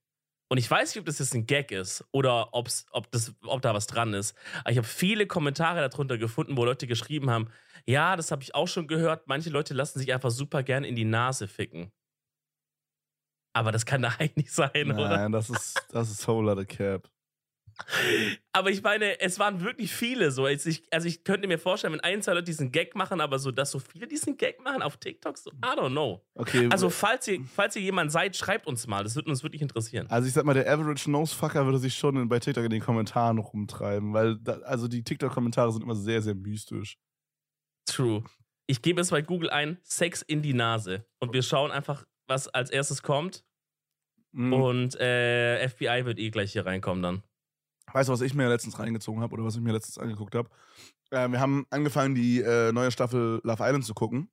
[0.49, 3.63] und ich weiß nicht, ob das jetzt ein Gag ist oder ob's, ob, das, ob
[3.63, 7.51] da was dran ist, aber ich habe viele Kommentare darunter gefunden, wo Leute geschrieben haben,
[7.87, 10.97] ja, das habe ich auch schon gehört, manche Leute lassen sich einfach super gern in
[10.97, 11.91] die Nase ficken.
[13.53, 15.09] Aber das kann da eigentlich nicht sein, oder?
[15.09, 17.11] Nein, das ist, das ist whole lot of cap.
[18.53, 20.45] Aber ich meine, es waren wirklich viele so.
[20.45, 23.39] Also ich, also ich könnte mir vorstellen, wenn ein, zwei Leute diesen Gag machen, aber
[23.39, 26.25] so, dass so viele diesen Gag machen auf TikTok, so, I don't know.
[26.35, 29.05] Okay, Also, falls ihr, falls ihr jemand seid, schreibt uns mal.
[29.05, 30.07] Das würde uns wirklich interessieren.
[30.09, 33.39] Also ich sag mal, der Average Nosefucker würde sich schon bei TikTok in den Kommentaren
[33.39, 36.99] rumtreiben, weil da, also die TikTok-Kommentare sind immer sehr, sehr mystisch.
[37.87, 38.25] True.
[38.67, 41.05] Ich gebe es bei Google ein, Sex in die Nase.
[41.19, 43.45] Und wir schauen einfach, was als erstes kommt.
[44.33, 44.53] Mhm.
[44.53, 47.23] Und äh, FBI wird eh gleich hier reinkommen dann.
[47.93, 50.49] Weißt du, was ich mir letztens reingezogen habe oder was ich mir letztens angeguckt habe?
[51.11, 54.31] Äh, wir haben angefangen, die äh, neue Staffel Love Island zu gucken.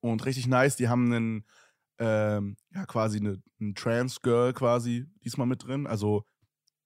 [0.00, 1.46] Und richtig nice, die haben einen,
[1.98, 5.86] ähm, ja, quasi eine, einen Trans-Girl quasi diesmal mit drin.
[5.86, 6.24] Also,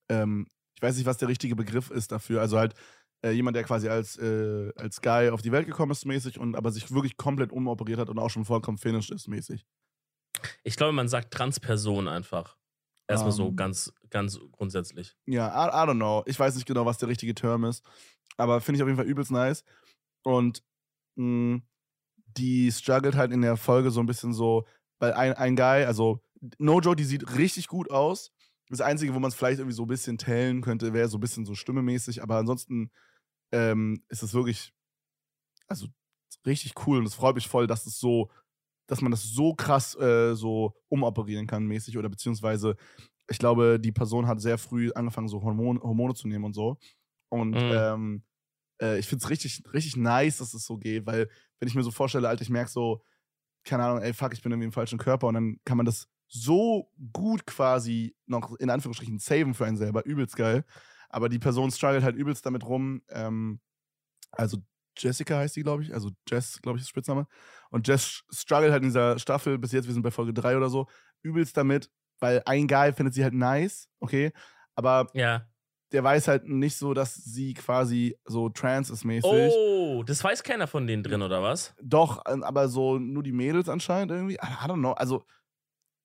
[0.09, 2.41] ähm, ich weiß nicht, was der richtige Begriff ist dafür.
[2.43, 2.75] Also halt
[3.23, 6.55] äh, jemand, der quasi als, äh, als Guy auf die Welt gekommen ist, mäßig, und
[6.55, 9.65] aber sich wirklich komplett umoperiert hat und auch schon vollkommen finished ist, mäßig.
[10.63, 12.57] Ich glaube, man sagt Transperson einfach.
[13.09, 13.57] Erstmal so Ähm.
[13.57, 15.17] ganz, ganz grundsätzlich.
[15.27, 16.23] Ja, I, I don't know.
[16.27, 17.85] Ich weiß nicht genau, was der richtige Term ist.
[18.37, 19.65] Aber finde ich auf jeden Fall übelst nice.
[20.25, 20.63] Und
[21.17, 21.61] mh,
[22.37, 24.67] die struggelt halt in der Folge so ein bisschen so,
[24.99, 26.21] weil ein, ein Guy, also
[26.59, 28.33] Nojo, die sieht richtig gut aus.
[28.69, 31.21] Das Einzige, wo man es vielleicht irgendwie so ein bisschen tellen könnte, wäre so ein
[31.21, 32.23] bisschen so stimmemäßig.
[32.23, 32.91] Aber ansonsten
[33.53, 34.75] ähm, ist es wirklich,
[35.69, 35.87] also
[36.45, 36.99] richtig cool.
[36.99, 38.31] Und es freut mich voll, dass es so,
[38.87, 41.99] dass man das so krass äh, so umoperieren kann, mäßig.
[41.99, 42.77] Oder beziehungsweise,
[43.29, 46.79] ich glaube, die Person hat sehr früh angefangen, so Hormone, Hormone zu nehmen und so.
[47.31, 47.71] Und Mhm.
[47.71, 48.25] ähm,
[48.83, 51.31] äh, ich finde es richtig, richtig nice, dass es so geht, weil,
[51.61, 53.03] wenn ich mir so vorstelle, Alter, ich merke so,
[53.65, 56.09] keine Ahnung, ey, fuck, ich bin irgendwie im falschen Körper und dann kann man das
[56.29, 60.65] so gut quasi noch in Anführungsstrichen saven für einen selber, übelst geil.
[61.09, 63.03] Aber die Person struggelt halt übelst damit rum.
[63.11, 63.61] Ähm,
[64.33, 64.59] also
[64.97, 65.93] Jessica heißt die, glaube ich.
[65.95, 67.27] Also Jess, glaube ich, ist Spitzname.
[67.71, 70.69] Und Jess struggelt halt in dieser Staffel bis jetzt, wir sind bei Folge 3 oder
[70.71, 70.87] so,
[71.23, 71.91] übelst damit,
[72.21, 74.33] weil ein Guy findet sie halt nice, okay.
[74.75, 75.47] Aber Ja.
[75.93, 79.53] der weiß halt nicht so, dass sie quasi so trans ist mäßig.
[79.55, 81.75] Oh, das weiß keiner von denen drin, oder was?
[81.83, 84.35] Doch, aber so nur die Mädels anscheinend irgendwie.
[84.35, 84.93] I I don't know.
[84.93, 85.25] Also,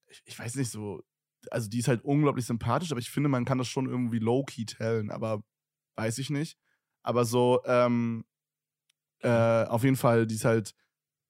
[0.08, 1.02] ich, ich weiß nicht so.
[1.50, 4.66] Also, die ist halt unglaublich sympathisch, aber ich finde, man kann das schon irgendwie low-key
[4.66, 5.44] tellen, aber
[5.96, 6.58] weiß ich nicht.
[7.04, 8.26] Aber so, ähm,
[9.24, 10.74] äh, auf jeden Fall, die ist halt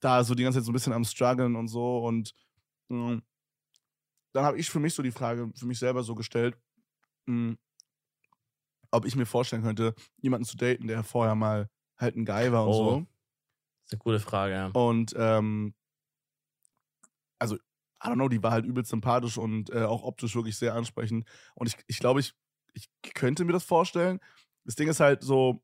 [0.01, 1.99] da so die ganze Zeit so ein bisschen am struggeln und so.
[2.05, 2.33] Und
[2.89, 3.21] mh,
[4.33, 6.57] dann habe ich für mich so die Frage für mich selber so gestellt,
[7.27, 7.55] mh,
[8.91, 12.65] ob ich mir vorstellen könnte, jemanden zu daten, der vorher mal halt ein Guy war
[12.65, 12.77] und Oh.
[12.77, 12.99] so.
[12.99, 13.07] Das
[13.87, 14.67] ist eine gute Frage, ja.
[14.67, 15.73] Und ähm,
[17.39, 20.73] also, I don't know, die war halt übelst sympathisch und äh, auch optisch wirklich sehr
[20.75, 21.27] ansprechend.
[21.55, 22.33] Und ich, ich glaube, ich,
[22.73, 24.19] ich könnte mir das vorstellen.
[24.65, 25.63] Das Ding ist halt so,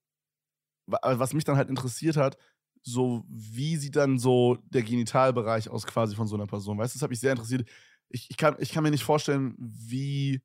[0.88, 2.38] was mich dann halt interessiert hat,
[2.84, 6.78] so wie sieht dann so der Genitalbereich aus quasi von so einer Person.
[6.78, 7.68] Weißt du, das hat mich sehr interessiert.
[8.10, 10.42] Ich, ich, kann, ich kann mir nicht vorstellen, wie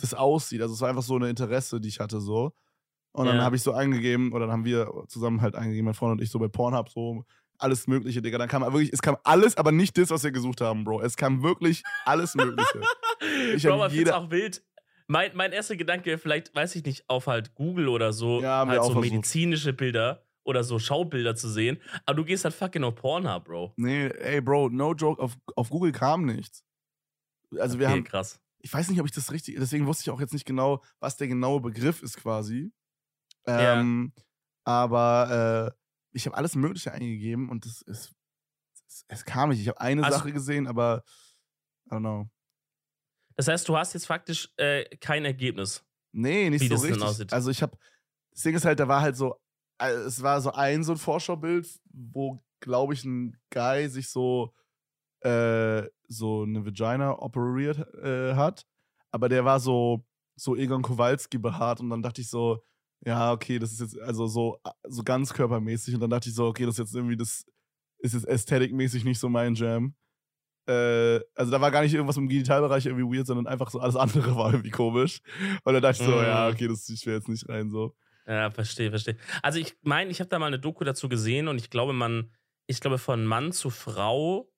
[0.00, 0.62] das aussieht.
[0.62, 2.52] Also es war einfach so eine Interesse, die ich hatte so.
[3.12, 3.42] Und dann Ja.
[3.42, 6.30] habe ich so eingegeben, oder dann haben wir zusammen halt eingegeben, mein Freund und ich,
[6.30, 7.24] so bei Pornhub, so
[7.58, 8.38] alles Mögliche, Digga.
[8.38, 11.00] Dann kam wirklich, es kam alles, aber nicht das, was wir gesucht haben, Bro.
[11.02, 12.80] Es kam wirklich alles Mögliche.
[13.54, 14.62] Ich Bro, aber jeder- auch wild.
[15.10, 18.70] Mein, mein erster Gedanke, vielleicht, weiß ich nicht, auf halt Google oder so, Ja, wir
[18.74, 19.10] halt so versucht.
[19.12, 21.82] medizinische Bilder oder so Schaubilder zu sehen.
[22.06, 23.72] Aber du gehst halt fucking auf Pornhub, Bro.
[23.76, 26.64] nee, ey, Bro, no joke, auf, auf Google kam nichts.
[27.58, 28.40] Also wir okay, haben, krass.
[28.60, 31.16] ich weiß nicht, ob ich das richtig, deswegen wusste ich auch jetzt nicht genau, was
[31.16, 32.70] der genaue Begriff ist quasi.
[33.48, 33.80] Ja.
[33.80, 34.12] Ähm,
[34.64, 35.76] Aber äh,
[36.12, 38.14] ich habe alles Mögliche eingegeben und es, es,
[38.86, 39.60] es, es kam nicht.
[39.60, 41.02] Ich habe eine Also- Sache gesehen, aber
[41.86, 42.30] I don't know.
[43.40, 45.82] Das heißt, du hast jetzt faktisch äh, kein Ergebnis.
[46.12, 47.32] Nee, nicht Wie so richtig.
[47.32, 47.74] Also ich habe,
[48.32, 49.34] das Ding ist halt, da war halt so,
[49.78, 54.52] äh, es war so ein so ein Vorschaubild, wo, glaube ich, ein Guy sich so,
[55.20, 58.66] äh, so eine Vagina operiert äh, hat.
[59.10, 60.04] Aber der war so,
[60.36, 62.62] so Egon Kowalski behaart und dann dachte ich so,
[63.06, 66.44] ja, okay, das ist jetzt also so, so ganz körpermäßig und dann dachte ich so,
[66.44, 67.46] okay, das ist jetzt irgendwie, das
[68.00, 69.94] ist jetzt ästhetikmäßig nicht so mein Jam.
[70.66, 73.96] Äh, also da war gar nicht irgendwas im Genitalbereich irgendwie weird, sondern einfach so alles
[73.96, 75.20] andere war irgendwie komisch.
[75.64, 76.22] Und dann dachte ich so, Mm.
[76.24, 77.94] ja, okay, das ich will jetzt nicht rein so.
[78.26, 79.16] Ja, verstehe, verstehe.
[79.42, 82.30] Also ich meine, ich habe da mal eine Doku dazu gesehen und ich glaube, man,
[82.66, 84.52] ich glaube, von Mann zu Frau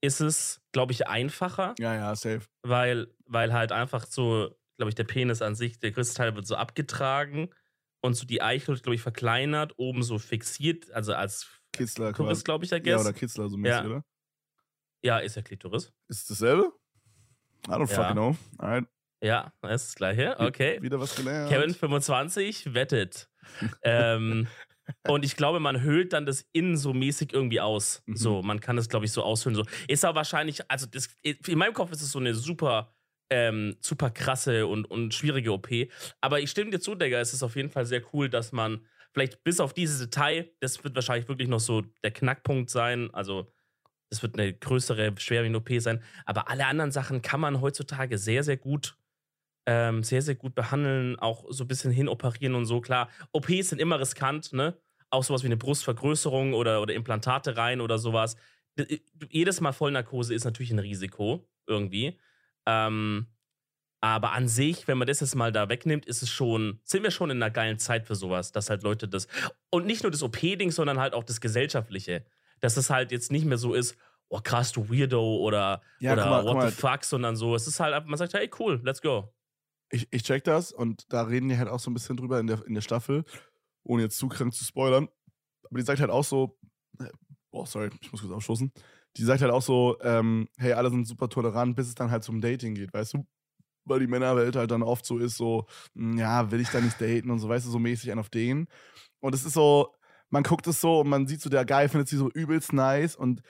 [0.00, 2.42] ist es, glaube ich, einfacher, Ja, ja, safe.
[2.62, 6.46] weil, weil halt einfach so, glaube ich, der Penis an sich, der größte Teil wird
[6.46, 7.50] so abgetragen
[8.02, 12.42] und so die Eichel, wird, glaube ich, verkleinert, oben so fixiert, also als Kitzler quasi.
[12.44, 13.86] glaube ich, I Ja, oder Kitzler so mäßig, Ja.
[13.86, 14.04] oder?
[15.02, 15.92] Ja, ist ja Klitoris.
[16.08, 16.72] Ist es dasselbe?
[17.66, 17.96] I don't Ja.
[17.96, 18.36] fucking know.
[18.58, 18.86] Alright.
[19.22, 20.38] Ja, ist das gleiche.
[20.38, 20.80] Okay.
[20.82, 21.48] Wieder was gelernt.
[21.50, 23.28] Kevin 25 wettet.
[23.82, 24.46] ähm,
[25.08, 28.02] und ich glaube, man höhlt dann das innen so mäßig irgendwie aus.
[28.06, 28.16] Mhm.
[28.16, 29.56] So, man kann das, glaube ich, so aushöhlen.
[29.56, 29.64] So.
[29.88, 32.94] Ist aber wahrscheinlich, also das, in meinem Kopf ist es so eine super,
[33.30, 35.68] ähm, super krasse und, und schwierige OP.
[36.20, 38.86] Aber ich stimme dir zu, Digga, es ist auf jeden Fall sehr cool, dass man
[39.12, 43.10] vielleicht bis auf dieses Detail, das wird wahrscheinlich wirklich noch so der Knackpunkt sein.
[43.12, 43.50] Also,
[44.10, 46.02] das wird eine größere, schwerwiegende OP sein.
[46.24, 48.96] Aber alle anderen Sachen kann man heutzutage sehr, sehr gut
[49.66, 52.80] ähm, sehr, sehr gut behandeln, auch so ein bisschen hinoperieren und so.
[52.80, 54.78] Klar, OPs sind immer riskant, ne?
[55.10, 58.36] Auch sowas wie eine Brustvergrößerung oder, oder Implantate rein oder sowas.
[58.78, 59.00] D-
[59.30, 62.18] Jedes Mal Vollnarkose ist natürlich ein Risiko, irgendwie.
[62.66, 63.26] Ähm,
[64.00, 67.10] aber an sich, wenn man das jetzt mal da wegnimmt, ist es schon, sind wir
[67.10, 69.26] schon in einer geilen Zeit für sowas, dass halt Leute das.
[69.70, 72.24] Und nicht nur das OP-Ding, sondern halt auch das Gesellschaftliche.
[72.60, 73.96] Dass es halt jetzt nicht mehr so ist,
[74.28, 77.54] oh krass, du Weirdo oder, Ja, oder mal, what the fuck, sondern so.
[77.54, 79.32] Es ist halt, man sagt, hey, cool, let's go.
[79.90, 82.46] ich, ich check das und da reden die halt auch so ein bisschen drüber in
[82.48, 83.24] der, in der Staffel,
[83.84, 85.08] ohne jetzt zu krank zu spoilern.
[85.64, 86.58] Aber die sagt halt auch so,
[86.98, 87.04] äh,
[87.50, 88.72] boah, sorry, ich muss kurz aufstoßen.
[89.16, 92.24] Die sagt halt auch so, ähm, hey, alle sind super tolerant, bis es dann halt
[92.24, 93.26] zum Dating geht, weißt du?
[93.84, 97.00] Weil die Männerwelt halt dann oft so ist, so, hm, ja, will ich da nicht
[97.00, 98.66] daten und so, weißt du, so mäßig einen auf den.
[99.20, 99.94] Und es ist so,
[100.30, 103.16] man guckt es so und man sieht so, der Guy findet sie so übelst nice
[103.16, 103.42] und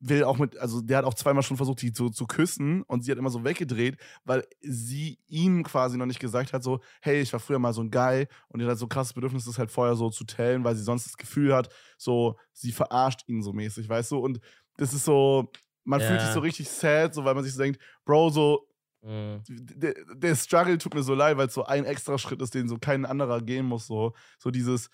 [0.00, 3.02] will auch mit, also der hat auch zweimal schon versucht, die zu, zu küssen und
[3.02, 7.20] sie hat immer so weggedreht, weil sie ihm quasi noch nicht gesagt hat, so, hey,
[7.20, 9.58] ich war früher mal so ein Guy und die hat halt so krasses Bedürfnis, das
[9.58, 13.42] halt vorher so zu tellen, weil sie sonst das Gefühl hat, so, sie verarscht ihn
[13.42, 14.18] so mäßig, weißt du?
[14.18, 14.40] Und
[14.76, 15.50] das ist so,
[15.84, 18.68] man fühlt sich so richtig sad, so, weil man sich so denkt, Bro, so,
[19.06, 19.42] Mhm.
[19.46, 22.68] der, der Struggle tut mir so leid, weil es so ein extra Schritt ist, den
[22.68, 24.88] so kein anderer gehen muss, so, so dieses,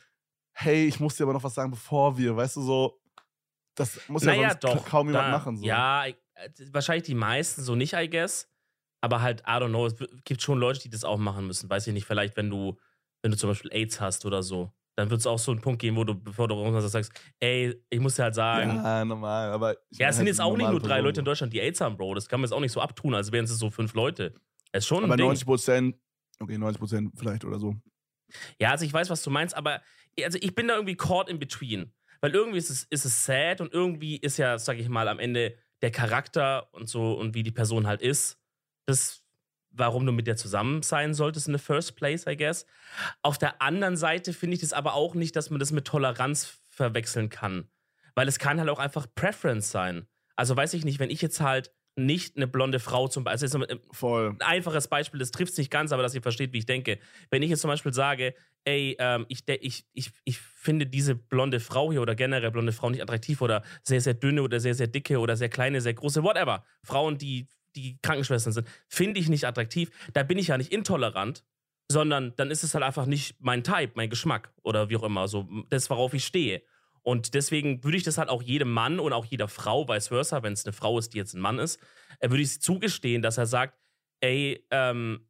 [0.53, 3.01] hey, ich muss dir aber noch was sagen, bevor wir, weißt du, so,
[3.75, 4.85] das muss ja naja, sonst doch.
[4.85, 5.57] kaum jemand da, machen.
[5.57, 5.65] So.
[5.65, 6.15] Ja, äh,
[6.73, 8.49] wahrscheinlich die meisten so nicht, I guess.
[9.01, 9.95] Aber halt, I don't know, es
[10.25, 11.71] gibt schon Leute, die das auch machen müssen.
[11.71, 12.79] Weiß ich nicht, vielleicht, wenn du,
[13.23, 15.81] wenn du zum Beispiel AIDS hast oder so, dann wird es auch so einen Punkt
[15.81, 18.77] geben, wo du, bevor du rumkommst, sagst, ey, ich muss dir halt sagen.
[18.77, 19.77] Ja, normal, aber.
[19.91, 21.05] Ja, es sind halt jetzt auch nicht nur drei Personen.
[21.05, 22.15] Leute in Deutschland, die AIDS haben, Bro.
[22.15, 24.35] Das kann man jetzt auch nicht so abtun, als wären es so fünf Leute.
[24.73, 25.27] Es ist schon Aber ein Ding.
[25.27, 25.97] 90 Prozent,
[26.39, 27.75] okay, 90 Prozent vielleicht oder so.
[28.59, 29.81] Ja, also ich weiß, was du meinst, aber
[30.25, 31.93] also ich bin da irgendwie caught in between.
[32.21, 35.19] Weil irgendwie ist es, ist es sad und irgendwie ist ja, sag ich mal, am
[35.19, 38.39] Ende der Charakter und so und wie die Person halt ist,
[38.87, 39.25] das,
[39.71, 42.67] warum du mit der zusammen sein solltest in the first place, I guess.
[43.23, 46.61] Auf der anderen Seite finde ich das aber auch nicht, dass man das mit Toleranz
[46.69, 47.71] verwechseln kann.
[48.15, 50.07] Weil es kann halt auch einfach Preference sein.
[50.37, 53.59] Also weiß ich nicht, wenn ich jetzt halt nicht eine blonde Frau zum Beispiel, also
[53.59, 54.31] jetzt Voll.
[54.31, 56.99] ein einfaches Beispiel, das trifft es nicht ganz, aber dass ihr versteht, wie ich denke.
[57.31, 58.35] Wenn ich jetzt zum Beispiel sage,
[58.65, 62.91] ey, ähm, ich, ich, ich, ich finde diese blonde Frau hier oder generell blonde Frau
[62.91, 66.23] nicht attraktiv oder sehr, sehr dünne oder sehr, sehr dicke oder sehr kleine, sehr große,
[66.23, 66.65] whatever.
[66.85, 69.91] Frauen, die, die Krankenschwestern sind, finde ich nicht attraktiv.
[70.13, 71.45] Da bin ich ja nicht intolerant,
[71.91, 75.29] sondern dann ist es halt einfach nicht mein Type, mein Geschmack oder wie auch immer,
[75.29, 76.63] so das, worauf ich stehe.
[77.03, 80.43] Und deswegen würde ich das halt auch jedem Mann und auch jeder Frau, vice versa,
[80.43, 81.81] wenn es eine Frau ist, die jetzt ein Mann ist,
[82.19, 83.79] äh, würde ich zugestehen, dass er sagt,
[84.21, 85.27] ey, ähm,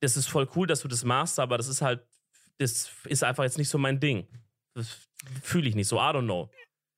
[0.00, 2.06] das ist voll cool, dass du das machst, aber das ist halt,
[2.58, 4.26] das ist einfach jetzt nicht so mein Ding.
[4.74, 5.08] Das
[5.42, 6.50] fühle ich nicht so, I don't know.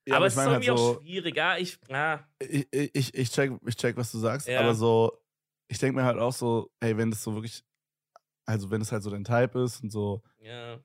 [0.07, 3.15] Ja, aber es ist meine irgendwie halt so, auch schwierig, ja, ich, ja, ich, ich,
[3.15, 4.61] ich, check, ich check, was du sagst, Ja.
[4.61, 5.19] aber so,
[5.69, 7.65] ich denke mir halt auch so, ey, wenn das so wirklich,
[8.47, 10.23] also wenn es halt so dein Type ist und so,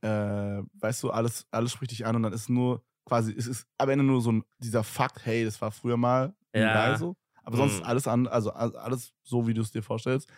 [0.02, 3.68] äh, weißt du, alles, alles spricht dich an und dann ist nur quasi, es ist
[3.78, 6.96] am Ende nur so ein, dieser Fakt, hey, das war früher mal Ja.
[6.96, 7.80] So, aber sonst Mhm.
[7.82, 10.30] ist alles an, also alles so, wie du es dir vorstellst,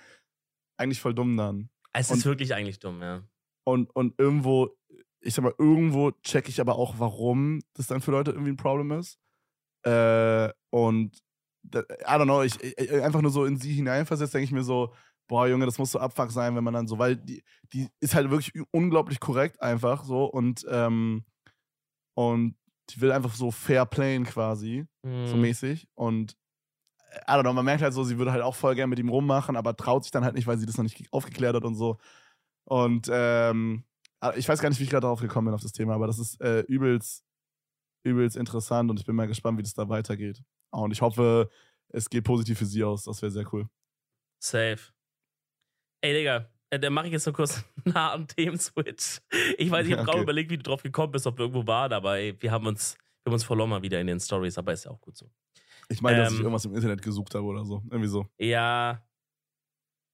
[0.77, 1.69] eigentlich voll dumm dann.
[1.93, 3.23] Es Und- ist wirklich eigentlich dumm, ja.
[3.63, 4.75] Und, und irgendwo,
[5.19, 8.57] ich sag mal, irgendwo check ich aber auch, warum das dann für Leute irgendwie ein
[8.57, 9.19] Problem ist.
[9.85, 11.17] Äh, und
[11.73, 14.93] I don't know, ich, ich einfach nur so in sie hineinversetzt, denke ich mir so,
[15.27, 18.15] boah, Junge, das muss so Abfuck sein, wenn man dann so, weil die, die ist
[18.15, 21.23] halt wirklich unglaublich korrekt einfach so und, ähm,
[22.15, 22.55] und
[22.95, 25.41] die will einfach so fair playen quasi, so Mhm.
[25.41, 25.87] mäßig.
[25.95, 26.37] Und
[27.11, 28.99] äh, I don't know, man merkt halt so, sie würde halt auch voll gern mit
[28.99, 31.63] ihm rummachen, aber traut sich dann halt nicht, weil sie das noch nicht aufgeklärt hat
[31.65, 31.97] und so.
[32.65, 33.83] Und ähm,
[34.21, 36.07] ah, ich weiß gar nicht, wie ich gerade darauf gekommen bin auf das Thema, aber
[36.07, 37.23] das ist äh, übelst,
[38.03, 40.41] übelst interessant und ich bin mal gespannt, wie das da weitergeht.
[40.71, 41.49] Und ich hoffe,
[41.89, 43.03] es geht positiv für sie aus.
[43.03, 43.67] Das wäre sehr cool.
[44.41, 44.79] Safe.
[46.03, 49.19] Ey, Digga, äh, dann mache ich jetzt noch kurz einen harten Themenswitch.
[49.59, 50.11] Ich weiß, ich habe Okay.
[50.11, 52.65] gerade überlegt, wie du drauf gekommen bist, ob wir irgendwo waren, aber ey, wir haben
[52.65, 55.15] uns, wir haben uns verloren mal wieder in den Stories, aber ist ja auch gut
[55.17, 55.29] so.
[55.89, 56.45] Ich meine, dass ich Ähm.
[56.45, 57.83] irgendwas im Internet gesucht habe oder so.
[57.91, 58.25] Irgendwie so.
[58.39, 59.05] Ja,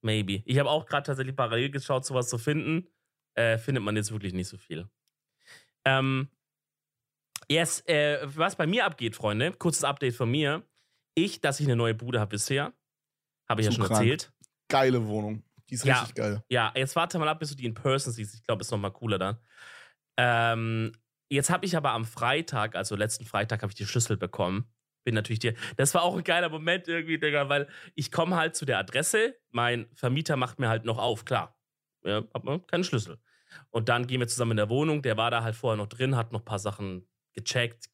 [0.01, 0.41] maybe.
[0.45, 2.87] Ich habe auch gerade tatsächlich parallel geschaut, sowas zu finden.
[3.35, 4.89] Äh, findet man jetzt wirklich nicht so viel.
[5.85, 6.29] Ähm,
[7.47, 10.63] yes, äh, was bei mir abgeht, Freunde, kurzes Update von mir.
[11.13, 12.73] Ich, dass ich eine neue Bude habe bisher,
[13.47, 14.01] habe ich ja Zu schon krank.
[14.01, 14.33] erzählt.
[14.69, 15.43] Geile Wohnung.
[15.69, 15.99] Die ist Ja.
[15.99, 16.43] richtig geil.
[16.49, 18.35] Ja, jetzt warte mal ab, bis du die in Person siehst.
[18.35, 19.37] Ich glaube, ist noch mal cooler dann.
[20.17, 20.91] Ähm,
[21.29, 24.73] jetzt habe ich aber am Freitag, also letzten Freitag, habe ich die Schlüssel bekommen.
[25.03, 25.53] Bin natürlich dir.
[25.77, 29.35] Das war auch ein geiler Moment irgendwie, Digga, weil ich komme halt zu der Adresse.
[29.51, 31.57] Mein Vermieter macht mir halt noch auf, klar.
[32.03, 33.19] Ja, hab man keinen Schlüssel.
[33.69, 35.01] Und dann gehen wir zusammen in der Wohnung.
[35.01, 37.89] Der war da halt vorher noch drin, hat noch ein paar Sachen gecheckt,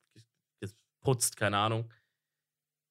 [0.60, 1.94] geputzt, keine Ahnung.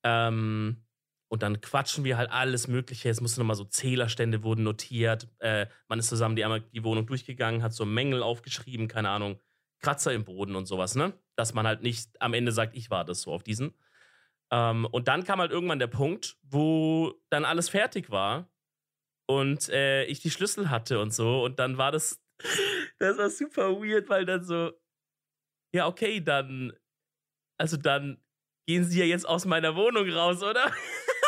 [0.04, 0.84] Ähm,
[1.32, 3.08] und dann quatschen wir halt alles Mögliche.
[3.08, 5.28] Es mussten nochmal so Zählerstände wurden notiert.
[5.38, 9.40] Äh, man ist zusammen die, die Wohnung durchgegangen, hat so Mängel aufgeschrieben, keine Ahnung,
[9.80, 11.14] Kratzer im Boden und sowas, ne?
[11.34, 13.72] Dass man halt nicht am Ende sagt, ich war das so auf diesen.
[14.50, 18.50] Ähm, und dann kam halt irgendwann der Punkt, wo dann alles fertig war
[19.24, 21.42] und äh, ich die Schlüssel hatte und so.
[21.42, 22.22] Und dann war das,
[22.98, 24.72] das war super weird, weil dann so,
[25.74, 26.74] ja, okay, dann,
[27.58, 28.22] also dann
[28.66, 30.70] gehen sie ja jetzt aus meiner Wohnung raus, oder?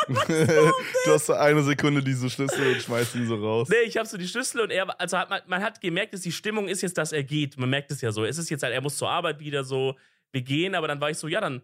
[0.28, 3.68] du hast so eine Sekunde diese Schlüssel und schmeißt ihn so raus.
[3.68, 6.20] Nee, ich habe so die Schlüssel und er, also hat man, man hat gemerkt, dass
[6.20, 7.56] die Stimmung ist jetzt, dass er geht.
[7.56, 8.24] Man merkt es ja so.
[8.24, 9.96] Es ist jetzt halt, er muss zur Arbeit wieder so,
[10.32, 11.62] wir gehen, aber dann war ich so, ja, dann,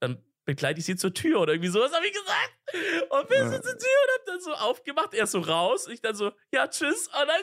[0.00, 3.10] dann begleite ich sie zur Tür oder irgendwie sowas, habe ich gesagt.
[3.10, 3.50] Und bin Ja.
[3.50, 5.88] zur Tür und hab dann so aufgemacht, er so raus.
[5.88, 7.08] Ich dann so, ja, tschüss.
[7.08, 7.42] Und dann,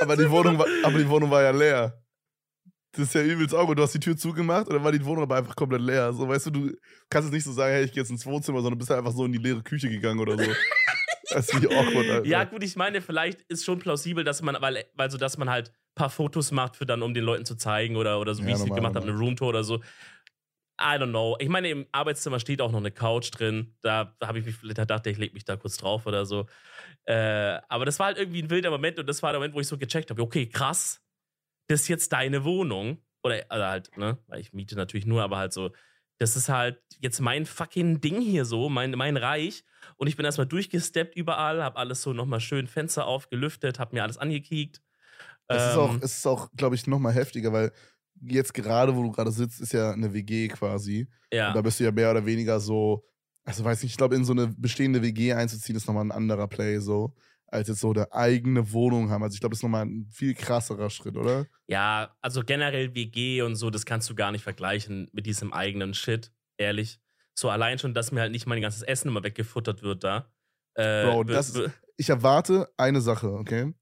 [0.00, 2.03] Aber die, Wohnung war, aber die Wohnung war ja leer.
[2.96, 3.72] Das ist ja übelst auch.
[3.74, 6.12] Du hast die Tür zugemacht und dann war die Wohnung aber einfach komplett leer.
[6.12, 6.72] So, weißt du, du
[7.10, 9.24] kannst jetzt nicht so sagen, hey, ich gehe jetzt ins Wohnzimmer, sondern bist einfach so
[9.24, 10.50] in die leere Küche gegangen oder so.
[11.30, 12.26] Das ist wie awkward, Alter.
[12.26, 15.48] ja, gut, ich meine, vielleicht ist schon plausibel, dass man, weil, weil so, dass man
[15.50, 18.44] halt ein paar Fotos macht, für dann, um den Leuten zu zeigen oder, oder so,
[18.44, 19.76] wie Ja, ich es gemacht habe, eine Roomtour oder so.
[20.80, 21.36] I don't know.
[21.40, 23.74] Ich meine, im Arbeitszimmer steht auch noch eine Couch drin.
[23.80, 26.46] Da habe ich mich vielleicht gedacht, ich lege mich da kurz drauf oder so.
[27.06, 29.60] Äh, aber das war halt irgendwie ein wilder Moment und das war der Moment, wo
[29.60, 31.00] ich so gecheckt habe: okay, krass,
[31.66, 32.98] das ist jetzt deine Wohnung.
[33.22, 35.70] Oder, oder halt, ne, weil ich miete natürlich nur, aber halt so,
[36.18, 39.64] Das ist halt jetzt mein fucking Ding hier so, mein, mein Reich.
[39.96, 44.02] Und ich bin erstmal durchgesteppt überall, hab alles so nochmal schön Fenster aufgelüftet, hab mir
[44.02, 44.82] alles angekiekt.
[45.48, 47.72] Es ist auch, es ist auch glaube ich, nochmal heftiger, weil
[48.20, 51.08] jetzt gerade, wo du gerade sitzt, ist ja eine WG quasi.
[51.32, 51.48] ja.
[51.48, 53.04] Und da bist du ja mehr oder weniger so,
[53.44, 56.48] also weiß nicht, ich glaube, in so eine bestehende WG einzuziehen, ist nochmal ein anderer
[56.48, 57.14] Play so,
[57.54, 59.22] als jetzt so eine eigene Wohnung haben.
[59.22, 61.46] Also ich glaube, das ist nochmal ein viel krasserer Schritt, oder?
[61.68, 65.94] Ja, also generell WG und so, das kannst du gar nicht vergleichen mit diesem eigenen
[65.94, 67.00] Shit, ehrlich.
[67.34, 70.32] So allein schon, dass mir halt nicht mein ganzes Essen immer weggefuttert wird da.
[70.74, 73.72] Äh, Bro, das w- Ich erwarte eine Sache, okay?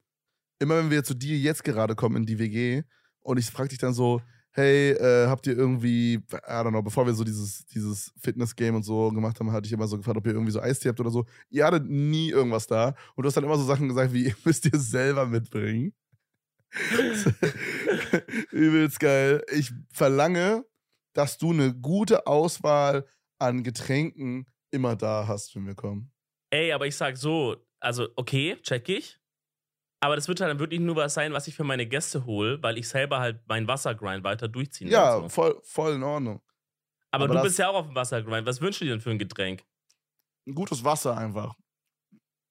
[0.58, 2.82] Immer wenn wir zu dir jetzt gerade kommen in die WG
[3.20, 4.20] und ich frage dich dann so,
[4.52, 8.82] hey, äh, habt ihr irgendwie, I don't know, bevor wir so dieses, dieses Fitness-Game und
[8.82, 11.10] so gemacht haben, hatte ich immer so gefragt, ob ihr irgendwie so Eistee habt oder
[11.10, 11.24] so.
[11.50, 14.36] Ihr hattet nie irgendwas da und du hast dann immer so Sachen gesagt wie, ihr
[14.44, 15.94] müsst ihr selber mitbringen.
[18.50, 19.44] Übelst geil.
[19.52, 20.64] Ich verlange,
[21.12, 23.06] dass du eine gute Auswahl
[23.38, 26.10] an Getränken immer da hast, wenn wir kommen.
[26.50, 29.18] Ey, aber ich sag so, also okay, check ich.
[30.02, 32.60] Aber das wird halt dann wirklich nur was sein, was ich für meine Gäste hole,
[32.60, 35.20] weil ich selber halt meinen Wassergrind weiter durchziehen Ja.
[35.20, 35.28] So.
[35.28, 36.42] voll, voll in Ordnung.
[37.12, 38.44] Aber, aber du bist ja auch auf dem Wassergrind.
[38.44, 39.62] Was wünschst du dir denn für ein Getränk?
[40.44, 41.54] Ein gutes Wasser einfach.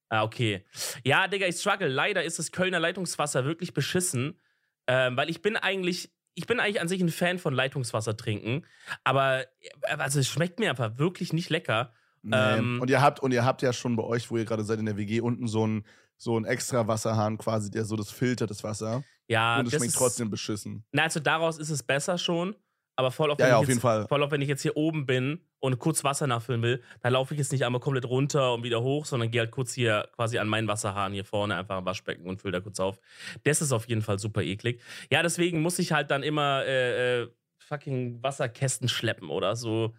[0.07, 0.65] Ah, okay.
[1.03, 1.89] Ja, Digga, ich struggle.
[1.89, 4.39] Leider ist das Kölner Leitungswasser wirklich beschissen,
[4.87, 8.65] ähm, weil ich bin eigentlich, ich bin eigentlich an sich ein Fan von Leitungswasser trinken,
[9.03, 11.91] aber äh, also es schmeckt mir einfach wirklich nicht lecker.
[12.21, 12.33] Nee.
[12.33, 14.79] Ähm, und ihr habt und ihr habt ja schon bei euch, wo ihr gerade seid
[14.79, 15.85] in der WG, unten so einen
[16.21, 19.03] so einen extra Wasserhahn quasi, der so das filtert das Wasser.
[19.27, 20.83] Ja, und es schmeckt ist, trotzdem beschissen.
[20.91, 22.55] Na, also daraus ist es besser schon,
[22.95, 24.07] aber voll auf, Ja, wenn ja, ich auf jeden jetzt, Fall.
[24.07, 27.33] voll auf, wenn ich jetzt hier oben bin und kurz Wasser nachfüllen will, dann laufe
[27.33, 30.37] ich jetzt nicht einmal komplett runter und wieder hoch, sondern gehe halt kurz hier quasi
[30.37, 32.99] an meinen Wasserhahn hier vorne einfach am Waschbecken und fülle da kurz auf.
[33.43, 34.79] Das ist auf jeden Fall super eklig.
[35.09, 39.95] Ja, deswegen muss ich halt dann immer äh, äh, fucking Wasserkästen schleppen oder so.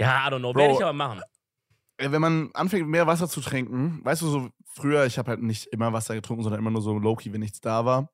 [0.00, 0.54] Ja, I don't know.
[0.54, 1.20] Werde ich aber machen.
[1.96, 5.42] Äh, Wenn man anfängt, mehr Wasser zu trinken, weißt du, so früher, ich habe halt
[5.42, 8.12] nicht immer Wasser getrunken, sondern immer nur so Low-Key, wenn nichts da war.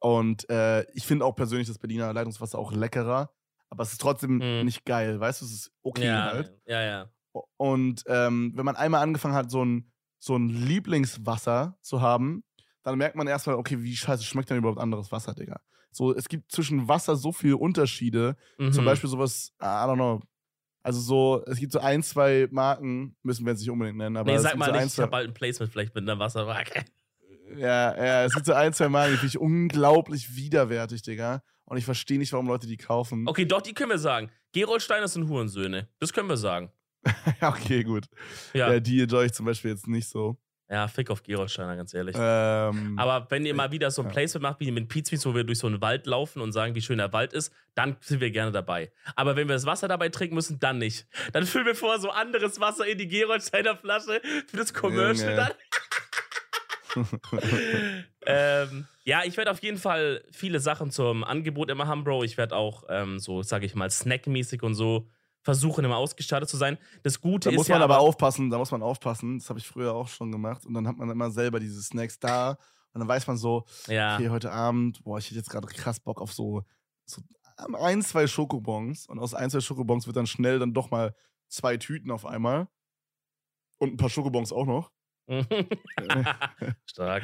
[0.00, 3.32] Und äh, ich finde auch persönlich das Berliner Leitungswasser auch leckerer,
[3.70, 4.64] aber es ist trotzdem Mhm.
[4.64, 6.52] nicht geil, weißt du, es ist okay ja, halt.
[6.66, 7.10] ja, ja.
[7.56, 12.44] Und ähm, wenn man einmal angefangen hat, so ein, so ein Lieblingswasser zu haben,
[12.82, 15.60] dann merkt man erstmal, okay, wie scheiße schmeckt denn überhaupt anderes Wasser, Digga?
[15.90, 18.36] So, es gibt zwischen Wasser so viele Unterschiede.
[18.68, 18.84] Zum Mhm.
[18.84, 20.20] Beispiel sowas, I don't know.
[20.84, 24.30] Also so, es gibt so ein, zwei Marken, müssen wir jetzt nicht unbedingt nennen, aber
[24.30, 26.02] Nee, es sag mal so nicht, ein, ich zwei, habe bald ein Placement vielleicht mit
[26.08, 26.84] einer Wasserwaage.
[27.56, 31.42] ja, ja, es gibt so ein, zwei Marken, die finde ich unglaublich widerwärtig, Digga.
[31.64, 33.26] Und ich verstehe nicht, warum Leute die kaufen.
[33.26, 34.30] Okay, doch, die können wir sagen.
[34.52, 35.88] Geroldsteiner sind Hurensöhne.
[35.98, 36.70] Das können wir sagen.
[37.40, 38.04] Ja, okay, gut.
[38.52, 38.80] Ja, Ja.
[38.80, 40.36] die enjoy ich zum Beispiel jetzt nicht so.
[40.68, 42.16] Ja fick auf Geroldsteiner, ganz ehrlich.
[42.18, 44.08] Ähm, Aber wenn ihr mal wieder so ein.
[44.08, 46.80] Placement macht, wie mit Pizza, wo wir durch so einen Wald laufen und sagen, wie
[46.80, 48.92] schön der Wald ist, dann sind wir gerne dabei.
[49.16, 51.06] Aber wenn wir das Wasser dabei trinken müssen, dann nicht.
[51.32, 55.36] Dann füllen wir vor so anderes Wasser in die Geroldsteiner Flasche für das Commercial Junge.
[55.36, 55.52] dann.
[58.26, 62.24] ähm, ja, ich werde auf jeden Fall viele Sachen zum Angebot immer haben, Bro.
[62.24, 65.08] Ich werde auch ähm, so, sage ich mal, snackmäßig und so
[65.44, 66.78] versuchen, immer ausgestattet zu sein.
[67.04, 69.38] Das Gute Da ist muss ja man aber aufpassen, da muss man aufpassen.
[69.38, 70.66] Das habe ich früher auch schon gemacht.
[70.66, 72.58] Und dann hat man immer selber diese Snacks da.
[72.92, 76.00] Und dann weiß man so, ja, okay, heute Abend, boah, ich hätte jetzt gerade krass
[76.00, 76.64] Bock auf so,
[77.04, 77.20] so
[77.56, 79.06] ein, zwei Schokobons.
[79.06, 81.14] Und aus ein, zwei Schokobons wird dann schnell dann doch mal
[81.48, 82.68] zwei Tüten auf einmal.
[83.78, 84.90] Und ein paar Schokobons auch noch.
[86.86, 87.22] Stark.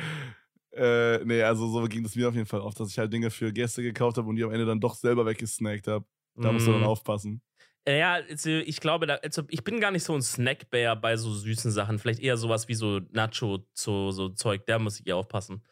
[0.72, 3.30] Äh, nee, also so ging das mir auf jeden Fall oft, dass ich halt Dinge
[3.30, 6.04] für Gäste gekauft habe und die am Ende dann doch selber weggesnackt habe.
[6.36, 6.84] Da musst du dann Mm.
[6.84, 7.42] aufpassen.
[7.88, 11.32] Ja, also ich glaube, da, also ich bin gar nicht so ein Snackbär bei so
[11.32, 11.98] süßen Sachen.
[11.98, 15.62] Vielleicht eher sowas wie so Nacho, so, so Zeug, da muss ich eher aufpassen.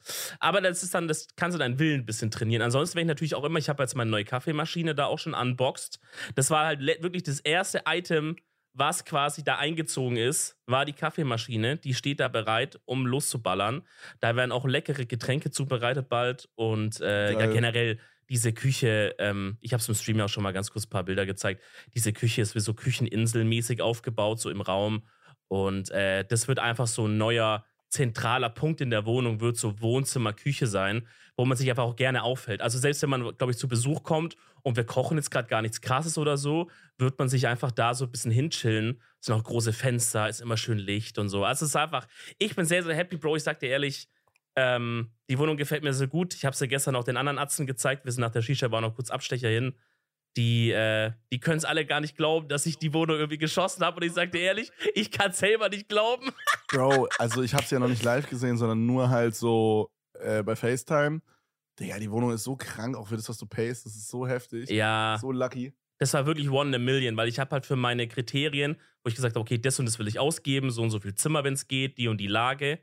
[0.40, 2.62] Aber das ist dann, das kannst du deinen Willen ein bisschen trainieren.
[2.62, 5.34] Ansonsten wäre ich natürlich auch immer, ich habe jetzt meine neue Kaffeemaschine da auch schon
[5.34, 6.00] unboxed.
[6.34, 8.36] Das war halt wirklich das erste Item,
[8.72, 11.76] was quasi da eingezogen ist, war die Kaffeemaschine.
[11.76, 13.86] Die steht da bereit, um loszuballern.
[14.20, 17.98] Da werden auch leckere Getränke zubereitet bald und äh, ja, generell
[18.29, 20.91] diese Küche, ähm, ich habe es im Stream ja auch schon mal ganz kurz ein
[20.91, 21.62] paar Bilder gezeigt.
[21.95, 25.07] Diese Küche ist wie so Kücheninselmäßig aufgebaut, so im Raum.
[25.49, 29.81] Und äh, das wird einfach so ein neuer zentraler Punkt in der Wohnung, wird so
[29.81, 31.07] Wohnzimmer, Küche sein,
[31.37, 32.61] wo man sich einfach auch gerne aufhält.
[32.61, 35.62] Also selbst wenn man, glaube ich, zu Besuch kommt und wir kochen jetzt gerade gar
[35.62, 39.01] nichts Krasses oder so, wird man sich einfach da so ein bisschen hinchillen.
[39.20, 41.45] Es sind auch große Fenster, ist immer schön Licht und so.
[41.45, 42.07] Also es ist einfach,
[42.39, 43.37] ich bin sehr, sehr happy, Bro.
[43.37, 44.09] Ich sag dir ehrlich,
[44.59, 46.34] ähm, die Wohnung gefällt mir sehr gut.
[46.34, 48.04] Ich habe sie gestern auch den anderen Arzten gezeigt.
[48.04, 49.74] Wir sind nach der Shisha-Bar noch kurz Abstecher hin.
[50.36, 53.84] Die, äh, die können es alle gar nicht glauben, dass ich die Wohnung irgendwie geschossen
[53.84, 53.96] habe.
[53.96, 56.30] Und ich sag dir ehrlich, ich kann es selber nicht glauben.
[56.68, 59.90] Bro, also ich hab's ja noch nicht live gesehen, sondern nur halt so
[60.20, 61.20] äh, bei FaceTime.
[61.78, 63.86] Digga, die Wohnung ist so krank, auch für das, was du payst.
[63.86, 64.68] Das ist so heftig.
[64.70, 65.72] Ja, So lucky.
[65.98, 69.09] Das war wirklich one in a million, weil ich habe halt für meine Kriterien, wo
[69.09, 71.42] ich gesagt habe, okay, das und das will ich ausgeben, so und so viel Zimmer,
[71.42, 72.78] wenn es geht, die und die Lage.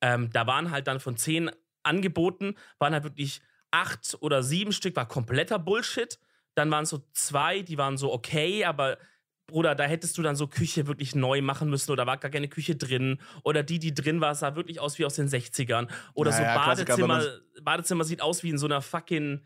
[0.00, 1.50] Ähm, da waren halt dann von zehn
[1.82, 3.40] Angeboten, waren halt wirklich
[3.70, 6.18] acht oder sieben Stück, war kompletter Bullshit.
[6.54, 8.98] Dann waren es so zwei, die waren so okay, aber
[9.46, 12.48] Bruder, da hättest du dann so Küche wirklich neu machen müssen oder war gar keine
[12.48, 13.20] Küche drin.
[13.44, 15.88] Oder die, die drin war, sah wirklich aus wie aus den 60ern.
[16.14, 17.24] Oder Naja, so Badezimmer,
[17.62, 19.44] Badezimmer sieht aus wie in so einer fucking,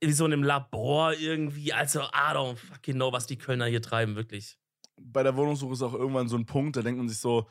[0.00, 1.72] wie so einem Labor irgendwie.
[1.72, 4.58] Also, I don't fucking know, was die Kölner hier treiben, wirklich.
[5.00, 7.48] bei der Wohnungssuche ist auch irgendwann so ein Punkt, da denkt man sich so,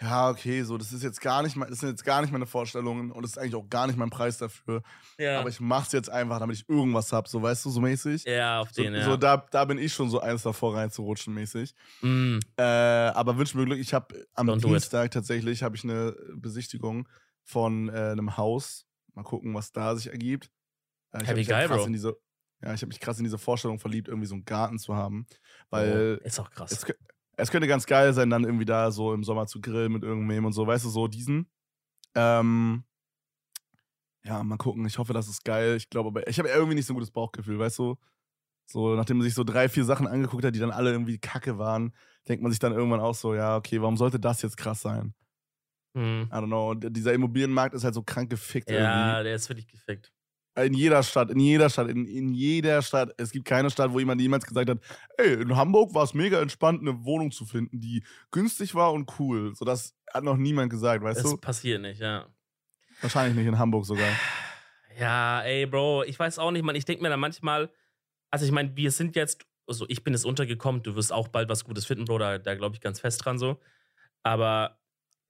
[0.00, 2.46] ja, okay, so, das ist jetzt gar nicht, mein- das sind jetzt gar nicht meine
[2.46, 4.82] Vorstellungen und das ist eigentlich auch gar nicht mein Preis dafür.
[5.18, 5.38] Ja.
[5.40, 8.24] Aber ich mach's jetzt einfach, damit ich irgendwas hab, so weißt du, so mäßig.
[8.24, 9.04] ja, auf So, den, ja.
[9.04, 11.74] so da, da bin ich schon so eins davor reinzurutschen, mäßig.
[12.02, 14.62] Mm, Äh, aber wünsch mir Glück, ich habe am Don't.
[14.64, 17.08] Dienstag tatsächlich habe ich eine Besichtigung
[17.44, 18.86] von äh, einem Haus.
[19.14, 20.50] Mal gucken, was da sich ergibt.
[21.12, 21.84] Äh, ich hab ja geil, Bro.
[21.86, 22.16] In diese,
[22.62, 25.26] ja, ich habe mich krass in diese Vorstellung verliebt, irgendwie so einen Garten zu haben.
[25.70, 26.72] Weil oh, ist auch krass.
[26.72, 26.84] es,
[27.36, 30.44] es könnte ganz geil sein, dann irgendwie da so im Sommer zu grillen mit irgendwem
[30.44, 31.50] und so, weißt du, so diesen.
[32.14, 32.84] Ähm,
[34.24, 34.86] ja, mal gucken.
[34.86, 35.76] Ich hoffe, das ist geil.
[35.76, 37.96] Ich glaube, aber ich habe irgendwie nicht so ein gutes Bauchgefühl, weißt du?
[38.66, 41.58] So, nachdem man sich so drei, vier Sachen angeguckt hat, die dann alle irgendwie kacke
[41.58, 41.94] waren,
[42.28, 45.14] denkt man sich dann irgendwann auch so, ja, okay, warum sollte das jetzt krass sein?
[45.94, 46.28] Hm.
[46.30, 46.70] I don't know.
[46.70, 50.12] Und dieser Immobilienmarkt ist halt so krank gefickt Ja, der ist wirklich gefickt.
[50.56, 53.12] In jeder Stadt, in jeder Stadt, in, in jeder Stadt.
[53.16, 54.78] Es gibt keine Stadt, wo jemand jemals gesagt hat,
[55.18, 59.18] ey, in Hamburg war es mega entspannt, eine Wohnung zu finden, die günstig war und
[59.18, 59.52] cool.
[59.56, 61.36] So, das hat noch niemand gesagt, weißt Das du?
[61.38, 62.28] passiert nicht, ja.
[63.00, 64.08] Wahrscheinlich nicht in Hamburg sogar.
[64.96, 66.76] Ja, ey, Bro, ich weiß auch nicht, man.
[66.76, 67.68] Ich denke mir da manchmal,
[68.30, 71.48] also ich meine, wir sind jetzt, also ich bin jetzt untergekommen, du wirst auch bald
[71.48, 73.58] was Gutes finden, Bro, da, da glaube ich ganz fest dran so.
[74.22, 74.78] Aber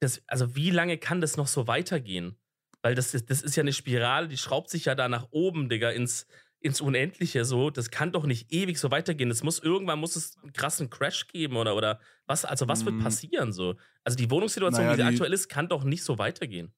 [0.01, 2.37] das, also wie lange kann das noch so weitergehen?
[2.85, 5.71] Weil das ist, das ist ja eine Spirale, die schraubt sich ja da nach oben,
[5.71, 6.27] Digga, ins,
[6.61, 7.71] ins Unendliche so.
[7.71, 9.31] Das kann doch nicht ewig so weitergehen.
[9.31, 12.97] Es muss irgendwann muss es einen krassen Crash geben oder, oder was, also was wird
[12.97, 13.03] Mm.
[13.03, 13.77] passieren so?
[14.05, 16.75] Also die Wohnungssituation, Naja, wie sie die- aktuell ist, kann doch nicht so weitergehen.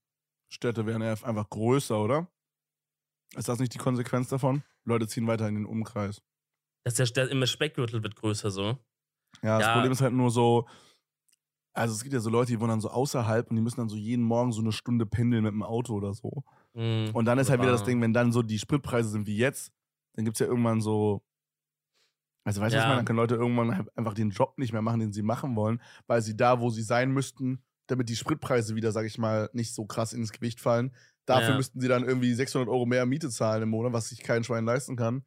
[0.48, 2.30] Städte werden ja einfach größer, oder?
[3.34, 4.62] Ist das nicht die Konsequenz davon?
[4.84, 6.22] Leute ziehen weiter in den Umkreis.
[6.84, 8.78] Dass der, der immer Speckgürtel wird größer so.
[9.42, 9.72] Ja, das Ja.
[9.72, 10.68] Problem ist halt nur so,
[11.76, 13.88] also es gibt ja so Leute, die wohnen dann so außerhalb und die müssen dann
[13.88, 16.42] so jeden Morgen so eine Stunde pendeln mit dem Auto oder so.
[16.74, 19.36] Mm, Und dann ist halt wieder das Ding, wenn dann so die Spritpreise sind wie
[19.36, 19.72] jetzt,
[20.14, 21.22] dann gibt es ja irgendwann so.
[22.44, 22.88] Also weißt du, was ich Ja.
[22.88, 22.98] meine?
[23.00, 25.80] Dann können Leute irgendwann halt einfach den Job nicht mehr machen, den sie machen wollen,
[26.06, 29.74] weil sie da, wo sie sein müssten, damit die Spritpreise wieder, sag ich mal, nicht
[29.74, 30.92] so krass ins Gewicht fallen,
[31.24, 31.56] dafür Ja.
[31.56, 34.64] müssten sie dann irgendwie 600 Euro mehr Miete zahlen im Monat, was sich kein Schwein
[34.64, 35.24] leisten kann.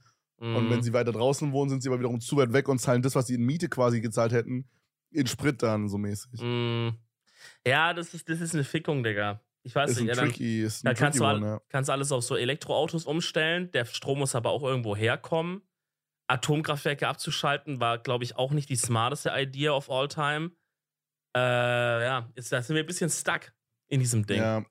[0.53, 0.69] Und Mm.
[0.69, 3.15] wenn sie weiter draußen wohnen, sind sie aber wiederum zu weit weg und zahlen das,
[3.15, 4.67] was sie in Miete quasi gezahlt hätten,
[5.11, 6.41] in Sprit dann so mäßig.
[6.41, 6.89] Mm.
[7.65, 9.41] Ja, das ist, das ist eine Fickung, Digga.
[9.63, 11.61] Ich weiß Ist ein nicht, ja, dann, tricky, ist da ein kannst, du one, ja.
[11.69, 13.71] kannst alles auf so Elektroautos umstellen.
[13.71, 15.61] Der Strom muss aber auch irgendwo herkommen.
[16.27, 20.51] Atomkraftwerke abzuschalten war, glaube ich, auch nicht die smarteste Idea of all time.
[21.35, 23.51] Äh, ja, ist, da sind wir ein bisschen stuck
[23.87, 24.37] in diesem Ding.
[24.37, 24.63] Ja,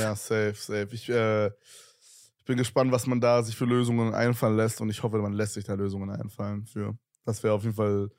[0.00, 0.88] ja, safe, safe.
[0.92, 5.02] Ich, äh, ich bin gespannt, was man da sich für Lösungen einfallen lässt und ich
[5.02, 6.96] hoffe, man lässt sich da Lösungen einfallen für.
[7.24, 8.10] Das wäre auf jeden Fall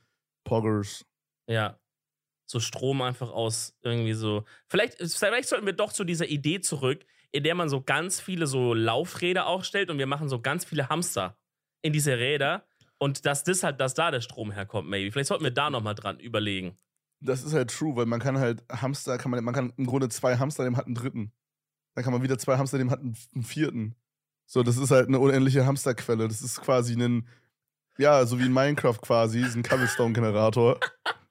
[0.44, 1.06] Poggers.
[1.48, 1.80] Ja.
[2.46, 4.44] So Strom einfach aus irgendwie so.
[4.68, 8.48] Vielleicht, vielleicht sollten wir doch zu dieser Idee zurück, in der man so ganz viele
[8.48, 11.38] so Laufräder aufstellt und wir machen so ganz viele Hamster
[11.82, 12.66] in diese Räder
[13.00, 15.12] und dass das halt, dass da der Strom herkommt, maybe.
[15.12, 16.78] Vielleicht sollten wir da nochmal dran überlegen.
[17.20, 20.10] Das ist halt true, weil man kann halt Hamster, kann man, man kann im Grunde
[20.10, 21.32] zwei Hamster, dem hat einen dritten.
[21.96, 23.96] Dann kann man wieder zwei Hamster, dem hat einen, einen vierten.
[24.46, 26.28] So, das ist halt eine unendliche Hamsterquelle.
[26.28, 27.28] Das ist quasi ein,
[27.98, 30.80] ja, so wie in Minecraft quasi, ist ein Cobblestone-Generator.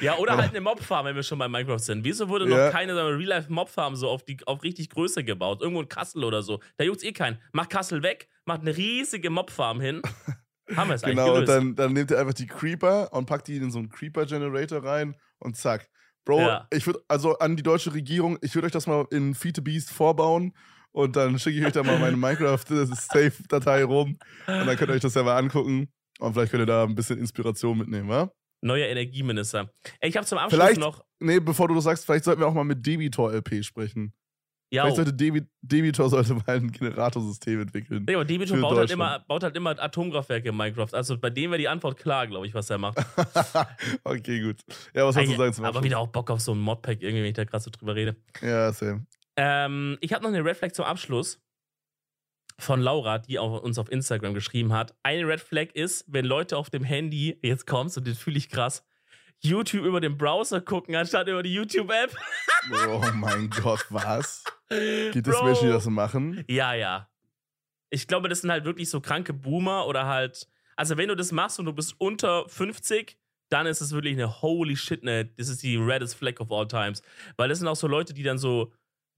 [0.00, 2.04] Ja, oder halt eine Mobfarm, wenn wir schon bei Minecraft sind.
[2.04, 2.66] Wieso wurde Ja.
[2.66, 5.60] noch keine sagen wir, Real-Life-Mobfarm so auf, die, auf richtig Größe gebaut?
[5.62, 6.60] Irgendwo in Kassel oder so.
[6.76, 7.38] Da juckt's eh keinen.
[7.52, 10.02] Macht Kassel weg, macht eine riesige Mobfarm hin.
[10.76, 13.48] Haben wir es eigentlich Genau, und dann, dann nehmt ihr einfach die Creeper und packt
[13.48, 15.88] die in so einen Creeper-Generator rein und zack.
[16.24, 16.66] Bro, Ja.
[16.72, 19.60] ich würde, also an die deutsche Regierung, ich würde euch das mal in Feed the
[19.60, 20.56] Beast vorbauen
[20.92, 25.00] und dann schicke ich euch da mal meine Minecraft-Safe-Datei rum und dann könnt ihr euch
[25.02, 28.30] das ja mal angucken und vielleicht könnt ihr da ein bisschen Inspiration mitnehmen, wa?
[28.64, 29.70] Neuer Energieminister.
[30.00, 31.04] Ich habe zum Abschluss Vielleicht- noch.
[31.20, 34.12] Nee, bevor du das sagst, vielleicht sollten wir auch mal mit Debitor-LP sprechen.
[34.72, 38.04] Ja, Vielleicht sollte Debi Debitor sollte mal ein Generatorsystem entwickeln.
[38.08, 40.88] Nee, aber Debiton für baut halt, immer, baut halt immer Atomkraftwerke in Minecraft.
[40.92, 42.98] Also bei dem wäre die Antwort klar, glaube ich, was er macht.
[44.04, 44.62] okay, gut.
[44.94, 45.84] Ja, was hast du zu sagen zum aber Abschluss?
[45.84, 48.16] wieder auch Bock auf so ein Modpack, irgendwie, wenn ich da gerade so drüber rede.
[48.42, 49.06] Ja, same.
[49.36, 51.40] Ähm, ich habe noch eine Red Flag zum Abschluss
[52.58, 54.94] von Laura, die auch uns auf Instagram geschrieben hat.
[55.02, 58.48] Eine Red Flag ist, wenn Leute auf dem Handy, jetzt kommst und das fühle ich
[58.48, 58.84] krass,
[59.40, 62.16] YouTube über den Browser gucken, anstatt über die YouTube-App.
[62.88, 64.44] Oh mein Gott, was?
[64.68, 65.44] Gibt es Bro.
[65.44, 66.44] Menschen, die das machen?
[66.48, 67.10] Ja, ja.
[67.90, 71.30] Ich glaube, das sind halt wirklich so kranke Boomer oder halt Also, wenn du das
[71.32, 73.18] machst und du bist unter 50,
[73.50, 76.66] dann ist es wirklich eine holy shit, ne, das ist die reddest flag of all
[76.66, 77.02] times.
[77.36, 78.72] Weil das sind auch so Leute, die dann so,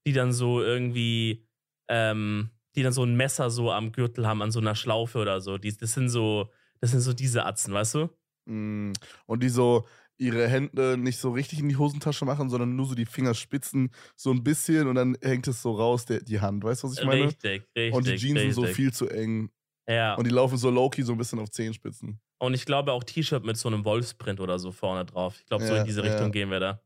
[0.07, 1.47] die dann so irgendwie,
[1.89, 5.41] ähm, die dann so ein Messer so am Gürtel haben, an so einer Schlaufe oder
[5.41, 5.59] so.
[5.59, 6.51] Die, das sind so,
[6.81, 8.11] das sind so diese Atzen, weißt du?
[8.45, 8.93] Mm,
[9.27, 9.87] Und die so
[10.19, 14.31] ihre Hände nicht so richtig in die Hosentasche machen, sondern nur so die Fingerspitzen so
[14.31, 16.65] ein bisschen und dann hängt es so raus, der, die Hand.
[16.65, 17.25] Weißt du, was ich meine?
[17.25, 17.93] Richtig, richtig.
[17.93, 18.55] und die Jeans richtig.
[18.55, 19.51] sind so viel zu eng.
[19.89, 20.15] Ja.
[20.15, 22.19] Und die laufen so low-key so ein bisschen auf Zehenspitzen.
[22.39, 25.37] Und ich glaube auch T-Shirt mit so einem Wolfsprint oder so vorne drauf.
[25.39, 26.11] Ich glaube, so Ja, in diese ja.
[26.13, 26.83] Richtung gehen wir da.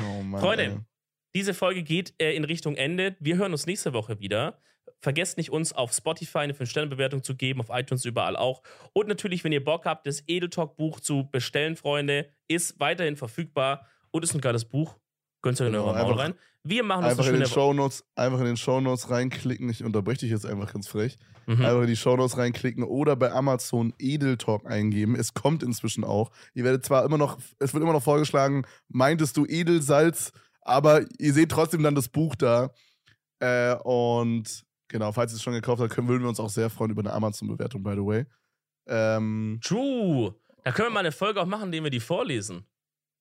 [0.00, 0.40] Oh Mann.
[0.40, 0.78] Freunde, ey.
[1.34, 3.16] Diese Folge geht äh, in Richtung Ende.
[3.20, 4.60] Wir hören uns nächste Woche wieder.
[5.00, 8.62] Vergesst nicht, uns auf Spotify eine 5-Sterne-Bewertung zu geben, auf iTunes überall auch.
[8.92, 13.86] Und natürlich, wenn ihr Bock habt, das Edel Talk-Buch zu bestellen, Freunde, ist weiterhin verfügbar
[14.10, 14.96] und ist ein geiles Buch.
[15.42, 16.34] Gönnt euch in Genau, eurer Maul rein.
[16.64, 17.46] Wir machen uns Einfach in den.
[17.46, 19.70] Shownotes, einfach in den Shownotes reinklicken.
[19.70, 21.16] Ich unterbreche dich jetzt einfach ganz frech.
[21.46, 21.64] Mhm.
[21.64, 25.14] Einfach in die Shownotes reinklicken oder bei Amazon Edel Talk eingeben.
[25.14, 26.30] Es kommt inzwischen auch.
[26.54, 31.32] Ihr werdet zwar immer noch, es wird immer noch vorgeschlagen, meintest du Edelsalz, aber ihr
[31.32, 32.74] seht trotzdem dann das Buch da.
[33.40, 36.70] Äh, und genau, falls ihr es schon gekauft habt, können, würden wir uns auch sehr
[36.70, 38.26] freuen über eine Amazon-Bewertung, by the way.
[38.86, 40.34] Ähm, True.
[40.64, 42.66] Da können wir mal eine Folge auch machen, indem wir die vorlesen.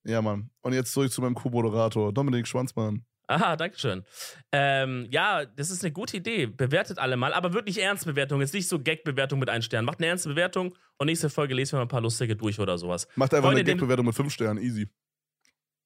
[0.06, 0.50] ja, Mann.
[0.62, 3.06] Und jetzt zurück zu meinem Co-Moderator, Dominik Schwanzmann.
[3.30, 4.06] Aha, dankeschön.
[4.54, 6.46] Ähm, ja, das ist eine gute Idee.
[6.46, 8.40] Bewertet alle mal, aber wirklich ernst Bewertung.
[8.40, 9.84] Jetzt nicht so Gag-Bewertung mit einem Stern.
[9.84, 12.78] Macht eine ernste Bewertung und nächste Folge lesen wir mal ein paar lustige durch oder
[12.78, 13.06] sowas.
[13.16, 14.90] Macht einfach Freunde, eine Gag-Bewertung mit 5 Sternen, easy.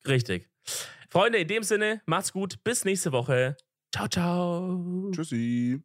[0.07, 0.49] Richtig.
[1.09, 2.63] Freunde, in dem Sinne, macht's gut.
[2.63, 3.57] Bis nächste Woche.
[3.93, 5.11] Ciao, ciao.
[5.11, 5.81] Tschüssi.